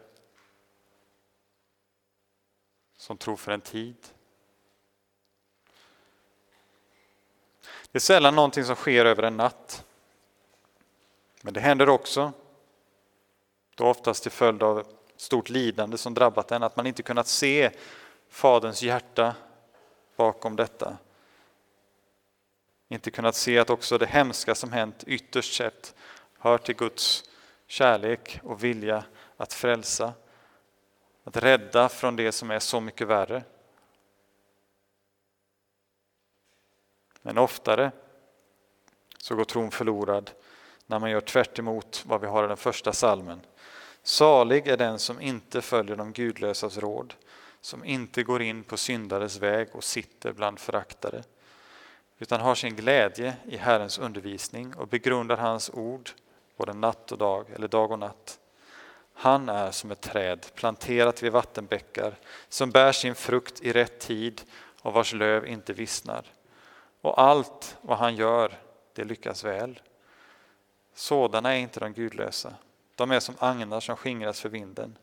Som 2.98 3.18
tror 3.18 3.38
för 3.38 3.52
en 3.52 3.62
tid. 3.62 4.08
Det 7.92 7.98
är 7.98 8.00
sällan 8.00 8.36
någonting 8.36 8.64
som 8.64 8.76
sker 8.76 9.06
över 9.06 9.24
en 9.24 9.38
natt. 9.38 9.86
Men 11.42 11.54
det 11.54 11.60
händer 11.60 11.90
också, 11.90 12.34
då 13.76 13.88
oftast 13.88 14.24
till 14.24 14.32
följd 14.32 14.64
av 14.64 15.01
stort 15.22 15.50
lidande 15.50 15.98
som 15.98 16.14
drabbat 16.14 16.52
en, 16.52 16.64
att 16.64 16.76
man 16.76 16.88
inte 16.88 17.04
kunnat 17.04 17.28
se 17.28 17.72
Faderns 18.30 18.84
hjärta 18.84 19.36
bakom 20.16 20.56
detta. 20.56 20.98
Inte 22.88 23.12
kunnat 23.12 23.36
se 23.36 23.60
att 23.60 23.70
också 23.70 23.98
det 23.98 24.06
hemska 24.06 24.56
som 24.56 24.72
hänt 24.72 25.04
ytterst 25.08 25.54
sett 25.54 25.96
hör 26.38 26.58
till 26.58 26.76
Guds 26.76 27.30
kärlek 27.68 28.40
och 28.44 28.64
vilja 28.64 29.04
att 29.38 29.54
frälsa, 29.54 30.14
att 31.24 31.38
rädda 31.38 31.90
från 31.90 32.16
det 32.16 32.32
som 32.32 32.52
är 32.52 32.60
så 32.60 32.80
mycket 32.80 33.08
värre. 33.08 33.44
Men 37.22 37.38
oftare 37.38 37.92
så 39.18 39.36
går 39.36 39.46
tron 39.46 39.72
förlorad 39.72 40.32
när 40.86 41.00
man 41.00 41.12
gör 41.12 41.22
tvärt 41.22 41.60
vad 42.06 42.22
vi 42.22 42.28
har 42.28 42.44
i 42.44 42.48
den 42.48 42.58
första 42.58 42.94
salmen. 42.94 43.42
Salig 44.04 44.68
är 44.68 44.78
den 44.78 45.00
som 45.00 45.22
inte 45.22 45.62
följer 45.62 45.96
de 45.96 46.14
gudlösas 46.14 46.78
råd, 46.78 47.14
som 47.62 47.86
inte 47.86 48.24
går 48.24 48.42
in 48.42 48.64
på 48.64 48.78
syndares 48.78 49.38
väg 49.38 49.68
och 49.72 49.84
sitter 49.84 50.32
bland 50.32 50.60
föraktare, 50.60 51.24
utan 52.20 52.42
har 52.42 52.56
sin 52.56 52.76
glädje 52.76 53.36
i 53.46 53.58
Herrens 53.58 54.00
undervisning 54.00 54.76
och 54.76 54.88
begrundar 54.88 55.38
hans 55.38 55.70
ord 55.74 56.10
både 56.58 56.74
natt 56.74 57.12
och 57.12 57.18
dag, 57.18 57.46
eller 57.56 57.68
dag 57.68 57.92
och 57.92 58.00
natt. 58.00 58.40
Han 59.14 59.50
är 59.50 59.72
som 59.72 59.92
ett 59.92 60.02
träd 60.02 60.46
planterat 60.56 61.24
vid 61.24 61.32
vattenbäckar 61.32 62.16
som 62.50 62.72
bär 62.72 62.92
sin 62.92 63.16
frukt 63.16 63.62
i 63.62 63.74
rätt 63.74 64.00
tid 64.00 64.42
och 64.82 64.94
vars 64.94 65.14
löv 65.14 65.48
inte 65.48 65.74
vissnar. 65.74 66.26
Och 67.02 67.22
allt 67.22 67.78
vad 67.82 67.98
han 67.98 68.16
gör, 68.16 68.54
det 68.94 69.04
lyckas 69.04 69.44
väl. 69.44 69.82
Sådana 70.94 71.56
är 71.56 71.60
inte 71.60 71.80
de 71.80 71.94
gudlösa. 71.94 72.54
De 73.02 73.12
är 73.12 73.20
som 73.20 73.36
agnar 73.40 73.80
som 73.80 73.98
skingras 73.98 74.42
för 74.42 74.50
vinden. 74.50 74.98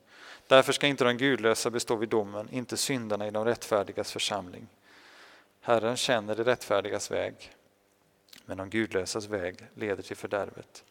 Därför 0.46 0.72
ska 0.72 0.86
inte 0.86 1.04
de 1.04 1.16
gudlösa 1.16 1.70
bestå 1.70 1.96
vid 1.96 2.08
domen, 2.08 2.48
inte 2.50 2.76
syndarna 2.76 3.26
i 3.26 3.30
de 3.30 3.44
rättfärdigas 3.44 4.12
församling. 4.12 4.68
Herren 5.60 5.96
känner 5.96 6.36
de 6.36 6.44
rättfärdigas 6.44 7.10
väg, 7.10 7.52
men 8.44 8.58
de 8.58 8.70
gudlösas 8.70 9.26
väg 9.26 9.66
leder 9.74 10.02
till 10.02 10.16
fördärvet. 10.16 10.84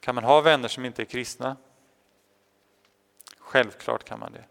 Kan 0.00 0.14
man 0.14 0.24
ha 0.24 0.40
vänner 0.40 0.68
som 0.68 0.84
inte 0.84 1.02
är 1.02 1.06
kristna? 1.06 1.56
Självklart 3.38 4.04
kan 4.04 4.18
man 4.18 4.32
det. 4.32 4.44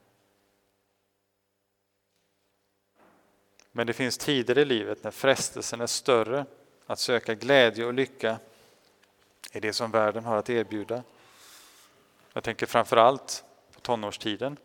Men 3.71 3.87
det 3.87 3.93
finns 3.93 4.17
tider 4.17 4.57
i 4.57 4.65
livet 4.65 5.03
när 5.03 5.11
frestelsen 5.11 5.81
är 5.81 5.87
större 5.87 6.45
att 6.85 6.99
söka 6.99 7.35
glädje 7.35 7.85
och 7.85 7.93
lycka 7.93 8.39
i 9.51 9.59
det 9.59 9.73
som 9.73 9.91
världen 9.91 10.25
har 10.25 10.37
att 10.37 10.49
erbjuda. 10.49 11.03
Jag 12.33 12.43
tänker 12.43 12.65
framför 12.65 12.97
allt 12.97 13.43
på 13.73 13.79
tonårstiden. 13.79 14.57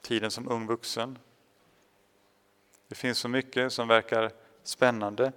Tiden 0.00 0.30
som 0.30 0.48
ung 0.48 0.66
vuxen. 0.66 1.18
Det 2.88 2.94
finns 2.94 3.18
så 3.18 3.28
mycket 3.28 3.72
som 3.72 3.88
verkar 3.88 4.32
spännande, 4.62 5.32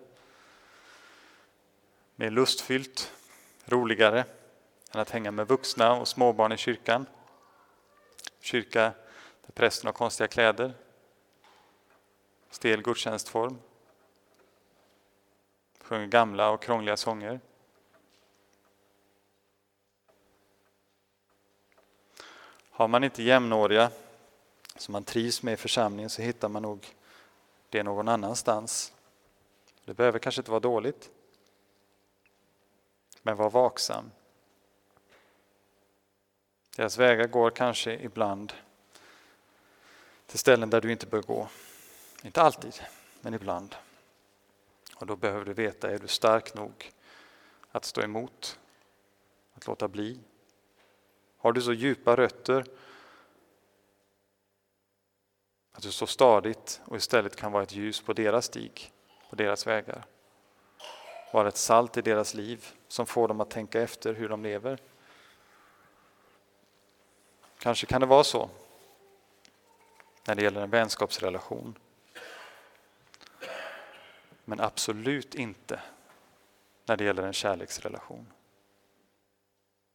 mer 2.16 2.30
lustfyllt, 2.30 3.14
roligare 3.66 4.26
än 4.92 5.00
att 5.00 5.10
hänga 5.10 5.32
med 5.32 5.48
vuxna 5.48 5.94
och 5.94 6.08
småbarn 6.08 6.52
i 6.52 6.58
kyrkan. 6.58 7.06
Kyrka 8.40 8.94
där 9.46 9.54
prästen 9.54 9.88
har 9.88 9.94
konstiga 9.94 10.28
kläder, 10.28 10.74
stel 12.50 12.82
gudstjänstform, 12.82 13.58
sjunger 15.90 16.08
gamla 16.08 16.50
och 16.50 16.62
krångliga 16.62 16.98
sånger. 16.98 17.40
Har 22.70 22.88
man 22.88 23.04
inte 23.04 23.24
jämnåriga 23.24 23.92
som 24.76 24.92
man 24.92 25.04
trivs 25.04 25.44
med 25.44 25.54
i 25.54 25.58
församlingen 25.58 26.10
så 26.10 26.22
hittar 26.22 26.50
man 26.50 26.62
nog 26.62 26.96
det 27.70 27.84
någon 27.84 28.08
annanstans. 28.08 28.94
Det 29.86 29.94
behöver 29.94 30.20
kanske 30.20 30.42
inte 30.42 30.52
vara 30.52 30.60
dåligt. 30.60 31.10
Men 33.22 33.38
var 33.38 33.50
vaksam. 33.50 34.12
Deras 36.76 36.98
vägar 36.98 37.28
går 37.28 37.50
kanske 37.50 37.94
ibland 37.94 38.54
till 40.26 40.40
ställen 40.40 40.70
där 40.70 40.82
du 40.82 40.92
inte 40.92 41.06
bör 41.06 41.22
gå. 41.22 41.50
Inte 42.24 42.42
alltid, 42.42 42.82
men 43.22 43.34
ibland. 43.34 43.76
Och 45.00 45.06
då 45.06 45.16
behöver 45.16 45.46
du 45.46 45.54
veta, 45.54 45.92
är 45.92 46.00
du 46.00 46.08
stark 46.08 46.54
nog 46.54 46.92
att 47.72 47.86
stå 47.86 48.02
emot? 48.02 48.60
Att 49.54 49.68
låta 49.68 49.88
bli? 49.88 50.20
Har 51.38 51.52
du 51.52 51.62
så 51.62 51.74
djupa 51.74 52.16
rötter 52.16 52.66
att 55.72 55.84
du 55.84 55.92
står 55.92 56.06
stadigt 56.06 56.82
och 56.86 56.98
istället 56.98 57.36
kan 57.36 57.52
vara 57.52 57.64
ett 57.64 57.76
ljus 57.76 58.02
på 58.02 58.14
deras 58.14 58.46
stig, 58.46 58.92
på 59.30 59.36
deras 59.36 59.68
vägar? 59.68 60.06
Vara 61.34 61.48
ett 61.48 61.58
salt 61.58 61.98
i 61.98 62.02
deras 62.02 62.34
liv 62.34 62.68
som 62.88 63.06
får 63.06 63.28
dem 63.28 63.42
att 63.42 63.50
tänka 63.50 63.82
efter 63.82 64.14
hur 64.14 64.30
de 64.30 64.44
lever? 64.44 64.80
Kanske 67.58 67.86
kan 67.86 68.02
det 68.02 68.08
vara 68.08 68.24
så 68.24 68.50
när 70.26 70.36
det 70.36 70.44
gäller 70.44 70.62
en 70.62 70.70
vänskapsrelation. 70.70 71.78
Men 74.50 74.60
absolut 74.60 75.36
inte 75.36 75.82
när 76.86 76.98
det 76.98 77.04
gäller 77.04 77.24
en 77.24 77.34
kärleksrelation. 77.34 78.34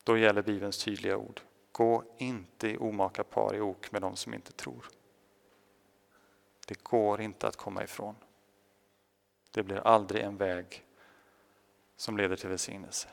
Då 0.05 0.19
gäller 0.19 0.43
Bibelns 0.43 0.85
tydliga 0.85 1.17
ord. 1.17 1.41
Gå 1.73 2.05
inte 2.19 2.69
i 2.69 2.77
omaka 2.77 3.25
par 3.25 3.55
i 3.55 3.61
ok 3.61 3.93
med 3.93 4.03
dem 4.03 4.17
som 4.17 4.35
inte 4.35 4.53
tror. 4.53 4.87
Det 6.67 6.83
går 6.83 7.21
inte 7.21 7.49
att 7.49 7.57
komma 7.57 7.85
ifrån. 7.85 8.17
Det 9.51 9.63
blir 9.63 9.77
aldrig 9.77 10.23
en 10.23 10.37
väg 10.37 10.85
som 11.97 12.17
leder 12.17 12.37
till 12.37 12.49
välsignelse. 12.49 13.09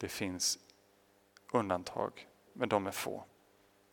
Det 0.00 0.08
finns 0.08 0.58
undantag, 1.52 2.28
men 2.52 2.68
de 2.68 2.86
är 2.86 2.90
få. 2.90 3.24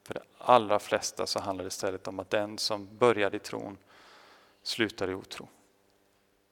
För 0.03 0.13
de 0.13 0.21
allra 0.37 0.79
flesta 0.79 1.27
så 1.27 1.39
handlar 1.39 1.63
det 1.63 1.67
istället 1.67 2.07
om 2.07 2.19
att 2.19 2.29
den 2.29 2.57
som 2.57 2.97
börjar 2.97 3.35
i 3.35 3.39
tron 3.39 3.77
slutar 4.61 5.09
i 5.09 5.13
otro. 5.13 5.47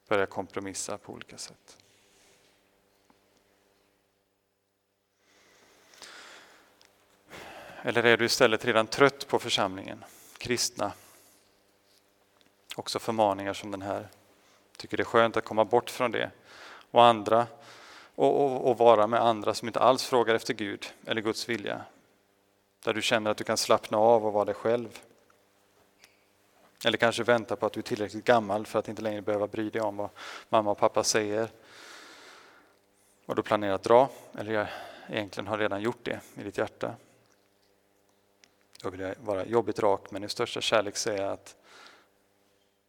Börjar 0.08 0.26
kompromissa 0.26 0.98
på 0.98 1.12
olika 1.12 1.38
sätt. 1.38 1.78
Eller 7.82 8.06
är 8.06 8.16
du 8.16 8.24
istället 8.24 8.64
redan 8.64 8.86
trött 8.86 9.28
på 9.28 9.38
församlingen, 9.38 10.04
kristna? 10.38 10.92
Också 12.76 12.98
förmaningar 12.98 13.52
som 13.52 13.70
den 13.70 13.82
här. 13.82 14.08
Tycker 14.76 14.96
det 14.96 15.02
är 15.02 15.04
skönt 15.04 15.36
att 15.36 15.44
komma 15.44 15.64
bort 15.64 15.90
från 15.90 16.10
det. 16.10 16.30
Och 16.90 17.04
andra 17.04 17.46
och, 18.14 18.44
och, 18.44 18.70
och, 18.70 18.78
vara 18.78 19.06
med 19.06 19.20
andra 19.20 19.54
som 19.54 19.68
inte 19.68 19.80
alls 19.80 20.04
frågar 20.04 20.34
efter 20.34 20.54
Gud 20.54 20.92
eller 21.06 21.20
Guds 21.20 21.48
vilja. 21.48 21.84
Där 22.84 22.94
du 22.94 23.02
känner 23.02 23.30
att 23.30 23.36
du 23.36 23.44
kan 23.44 23.56
slappna 23.56 23.98
av 23.98 24.26
och 24.26 24.32
vara 24.32 24.44
dig 24.44 24.54
själv. 24.54 25.00
Eller 26.84 26.98
kanske 26.98 27.22
vänta 27.22 27.56
på 27.56 27.66
att 27.66 27.72
du 27.72 27.80
är 27.80 27.84
tillräckligt 27.84 28.24
gammal 28.24 28.66
för 28.66 28.78
att 28.78 28.88
inte 28.88 29.02
längre 29.02 29.22
behöva 29.22 29.46
bry 29.46 29.70
dig 29.70 29.82
om 29.82 29.96
vad 29.96 30.10
mamma 30.48 30.70
och 30.70 30.78
pappa 30.78 31.04
säger. 31.04 31.50
Och 33.26 33.34
du 33.34 33.42
planerar 33.42 33.72
att 33.72 33.82
dra, 33.82 34.10
eller 34.38 34.70
egentligen 35.08 35.46
har 35.46 35.58
redan 35.58 35.82
gjort 35.82 36.04
det 36.04 36.20
i 36.34 36.42
ditt 36.42 36.58
hjärta. 36.58 36.94
Då 38.82 38.90
vill 38.90 39.00
jag 39.00 39.14
vara 39.20 39.46
jobbigt 39.46 39.78
rak, 39.78 40.10
men 40.10 40.24
i 40.24 40.28
största 40.28 40.60
kärlek 40.60 40.96
säga 40.96 41.30
att 41.30 41.56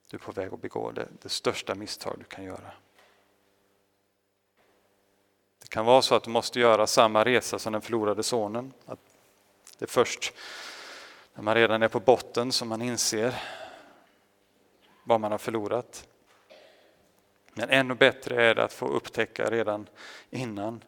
du 0.09 0.17
är 0.17 0.21
på 0.21 0.31
väg 0.31 0.53
att 0.53 0.61
begå 0.61 0.91
det, 0.91 1.07
det 1.21 1.29
största 1.29 1.75
misstag 1.75 2.15
du 2.17 2.23
kan 2.23 2.43
göra. 2.43 2.71
Det 5.61 5.67
kan 5.67 5.85
vara 5.85 6.01
så 6.01 6.15
att 6.15 6.23
du 6.23 6.29
måste 6.29 6.59
göra 6.59 6.87
samma 6.87 7.25
resa 7.25 7.59
som 7.59 7.73
den 7.73 7.81
förlorade 7.81 8.23
sonen. 8.23 8.73
Att 8.85 8.99
det 9.77 9.85
är 9.85 9.89
först 9.89 10.33
när 11.33 11.43
man 11.43 11.55
redan 11.55 11.83
är 11.83 11.87
på 11.87 11.99
botten 11.99 12.51
som 12.51 12.67
man 12.67 12.81
inser 12.81 13.35
vad 15.09 15.21
man 15.21 15.31
har 15.31 15.37
förlorat. 15.37 16.07
Men 17.53 17.69
ännu 17.69 17.95
bättre 17.95 18.43
är 18.45 18.55
det 18.55 18.63
att 18.63 18.73
få 18.73 18.87
upptäcka 18.87 19.49
redan 19.49 19.87
innan 20.29 20.83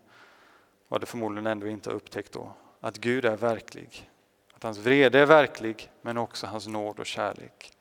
vad 0.88 1.02
du 1.02 1.06
förmodligen 1.06 1.48
ändå 1.48 1.68
inte 1.68 1.90
har 1.90 1.96
upptäckt 1.96 2.32
då. 2.32 2.54
Att 2.80 2.98
Gud 2.98 3.26
är 3.26 3.38
verklig. 3.38 4.10
Att 4.54 4.64
hans 4.64 4.78
vrede 4.78 5.20
är 5.20 5.26
verklig, 5.26 5.92
men 6.02 6.18
också 6.18 6.48
hans 6.48 6.68
nåd 6.68 7.00
och 7.00 7.06
kärlek. 7.06 7.74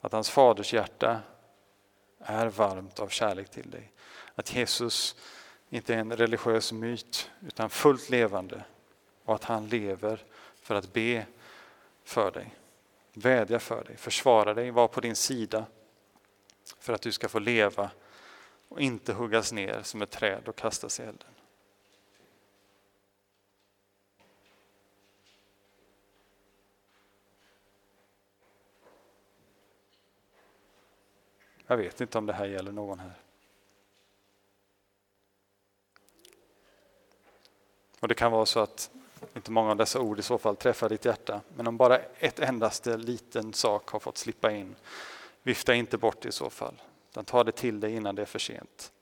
Att 0.00 0.12
hans 0.12 0.30
faders 0.30 0.74
hjärta 0.74 1.20
är 2.18 2.46
varmt 2.46 3.00
av 3.00 3.08
kärlek 3.08 3.50
till 3.50 3.70
dig. 3.70 3.92
Att 4.34 4.54
Jesus 4.54 5.16
inte 5.70 5.94
är 5.94 5.98
en 5.98 6.16
religiös 6.16 6.72
myt, 6.72 7.30
utan 7.46 7.70
fullt 7.70 8.10
levande 8.10 8.64
och 9.24 9.34
att 9.34 9.44
han 9.44 9.68
lever 9.68 10.24
för 10.62 10.74
att 10.74 10.92
be 10.92 11.26
för 12.04 12.30
dig 12.30 12.54
vädja 13.12 13.58
för 13.58 13.84
dig, 13.84 13.96
försvara 13.96 14.54
dig, 14.54 14.70
vara 14.70 14.88
på 14.88 15.00
din 15.00 15.16
sida 15.16 15.66
för 16.78 16.92
att 16.92 17.02
du 17.02 17.12
ska 17.12 17.28
få 17.28 17.38
leva 17.38 17.90
och 18.68 18.80
inte 18.80 19.12
huggas 19.12 19.52
ner 19.52 19.82
som 19.82 20.02
ett 20.02 20.10
träd 20.10 20.48
och 20.48 20.56
kastas 20.56 21.00
i 21.00 21.02
elden. 21.02 21.30
Jag 31.66 31.76
vet 31.76 32.00
inte 32.00 32.18
om 32.18 32.26
det 32.26 32.32
här 32.32 32.46
gäller 32.46 32.72
någon 32.72 32.98
här. 32.98 33.22
Och 38.00 38.08
Det 38.08 38.14
kan 38.14 38.32
vara 38.32 38.46
så 38.46 38.60
att 38.60 38.90
inte 39.34 39.50
många 39.50 39.70
av 39.70 39.76
dessa 39.76 40.00
ord 40.00 40.18
i 40.18 40.22
så 40.22 40.38
fall 40.38 40.56
träffar 40.56 40.88
ditt 40.88 41.04
hjärta. 41.04 41.40
Men 41.56 41.66
om 41.66 41.76
bara 41.76 41.98
ett 41.98 42.38
endaste 42.38 42.96
liten 42.96 43.52
sak 43.52 43.88
har 43.88 43.98
fått 44.00 44.18
slippa 44.18 44.50
in, 44.50 44.76
vifta 45.42 45.74
inte 45.74 45.98
bort 45.98 46.20
det 46.20 46.28
i 46.28 46.32
så 46.32 46.50
fall. 46.50 46.82
Utan 47.10 47.24
ta 47.24 47.44
det 47.44 47.52
till 47.52 47.80
dig 47.80 47.94
innan 47.94 48.14
det 48.14 48.22
är 48.22 48.26
för 48.26 48.38
sent. 48.38 48.92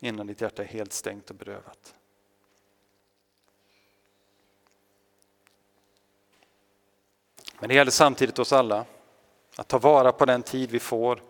Innan 0.00 0.26
ditt 0.26 0.40
hjärta 0.40 0.62
är 0.62 0.66
helt 0.66 0.92
stängt 0.92 1.30
och 1.30 1.36
berövat. 1.36 1.94
Men 7.60 7.68
det 7.68 7.74
gäller 7.74 7.90
samtidigt 7.90 8.38
oss 8.38 8.52
alla 8.52 8.84
att 9.56 9.68
ta 9.68 9.78
vara 9.78 10.12
på 10.12 10.24
den 10.24 10.42
tid 10.42 10.70
vi 10.70 10.80
får. 10.80 11.22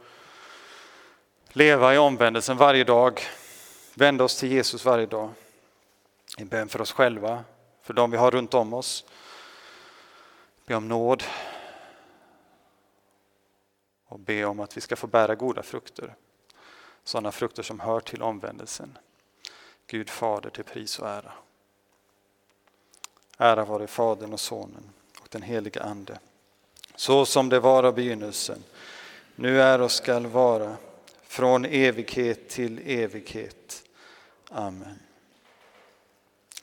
Leva 1.48 1.94
i 1.94 1.98
omvändelsen 1.98 2.56
varje 2.56 2.84
dag. 2.84 3.20
Vända 3.94 4.24
oss 4.24 4.38
till 4.38 4.52
Jesus 4.52 4.84
varje 4.84 5.06
dag. 5.06 5.30
I 6.38 6.44
bön 6.44 6.68
för 6.68 6.80
oss 6.80 6.92
själva, 6.92 7.44
för 7.88 7.94
de 7.94 8.10
vi 8.10 8.16
har 8.16 8.30
runt 8.30 8.54
om 8.54 8.74
oss. 8.74 9.04
Be 10.66 10.74
om 10.74 10.88
nåd 10.88 11.22
och 14.06 14.18
be 14.18 14.44
om 14.44 14.60
att 14.60 14.76
vi 14.76 14.80
ska 14.80 14.96
få 14.96 15.06
bära 15.06 15.34
goda 15.34 15.62
frukter. 15.62 16.14
Sådana 17.04 17.32
frukter 17.32 17.62
som 17.62 17.80
hör 17.80 18.00
till 18.00 18.22
omvändelsen. 18.22 18.98
Gud 19.86 20.10
Fader 20.10 20.50
till 20.50 20.64
pris 20.64 20.98
och 20.98 21.08
ära. 21.08 21.32
Ära 23.38 23.64
vare 23.64 23.86
Fadern 23.86 24.32
och 24.32 24.40
Sonen 24.40 24.90
och 25.20 25.28
den 25.30 25.42
helige 25.42 25.82
Ande. 25.82 26.18
Så 26.94 27.26
som 27.26 27.48
det 27.48 27.60
var 27.60 27.84
av 27.84 27.94
begynnelsen, 27.94 28.64
nu 29.34 29.62
är 29.62 29.80
och 29.80 29.92
skall 29.92 30.26
vara, 30.26 30.76
från 31.22 31.64
evighet 31.64 32.48
till 32.48 32.80
evighet. 32.84 33.82
Amen. 34.48 35.07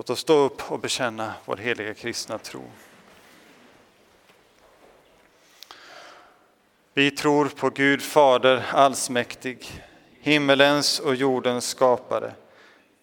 Låt 0.00 0.10
oss 0.10 0.20
stå 0.20 0.34
upp 0.34 0.70
och 0.70 0.80
bekänna 0.80 1.34
vår 1.44 1.56
heliga 1.56 1.94
kristna 1.94 2.38
tro. 2.38 2.62
Vi 6.94 7.10
tror 7.10 7.48
på 7.48 7.70
Gud 7.70 8.02
Fader 8.02 8.66
allsmäktig, 8.72 9.82
himmelens 10.20 11.00
och 11.00 11.14
jordens 11.14 11.68
skapare. 11.68 12.32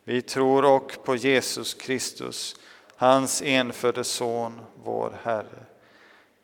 Vi 0.04 0.22
tror 0.22 0.66
och 0.66 1.04
på 1.04 1.16
Jesus 1.16 1.74
Kristus, 1.74 2.56
hans 2.96 3.42
enfödde 3.42 4.04
Son, 4.04 4.62
vår 4.84 5.14
Herre, 5.24 5.64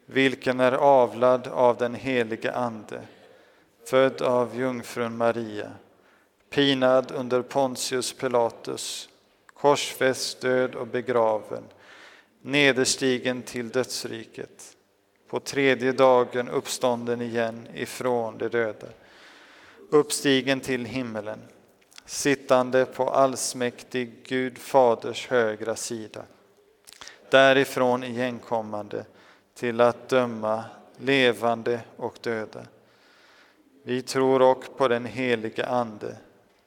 vilken 0.05 0.59
är 0.59 0.71
avlad 0.71 1.47
av 1.47 1.77
den 1.77 1.95
helige 1.95 2.55
Ande, 2.55 3.01
född 3.89 4.21
av 4.21 4.59
jungfrun 4.59 5.17
Maria, 5.17 5.71
pinad 6.49 7.11
under 7.11 7.41
Pontius 7.41 8.13
Pilatus, 8.13 9.09
korsfäst, 9.63 10.41
död 10.41 10.75
och 10.75 10.87
begraven, 10.87 11.63
nederstigen 12.41 13.41
till 13.41 13.69
dödsriket, 13.69 14.77
på 15.27 15.39
tredje 15.39 15.91
dagen 15.91 16.49
uppstånden 16.49 17.21
igen 17.21 17.67
ifrån 17.73 18.37
de 18.37 18.49
döda, 18.49 18.87
uppstigen 19.89 20.59
till 20.59 20.85
himmelen, 20.85 21.39
sittande 22.05 22.85
på 22.85 23.09
allsmäktig 23.09 24.23
Gud 24.23 24.57
Faders 24.57 25.27
högra 25.27 25.75
sida, 25.75 26.23
därifrån 27.29 28.03
igenkommande 28.03 29.05
till 29.53 29.81
att 29.81 30.09
döma 30.09 30.63
levande 30.97 31.81
och 31.97 32.17
döda. 32.21 32.65
Vi 33.83 34.01
tror 34.01 34.41
också 34.41 34.71
på 34.71 34.87
den 34.87 35.05
helige 35.05 35.65
Ande, 35.65 36.17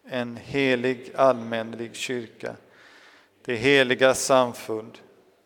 en 0.04 0.36
helig 0.36 1.12
allmänlig 1.16 1.96
kyrka, 1.96 2.56
det 3.46 3.56
heliga 3.56 4.14
samfund, 4.14 4.98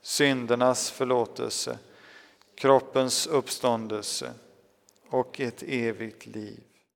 syndernas 0.02 0.90
förlåtelse, 0.90 1.78
kroppens 2.54 3.26
uppståndelse 3.26 4.32
och 5.08 5.40
ett 5.40 5.62
evigt 5.62 6.26
liv. 6.26 6.60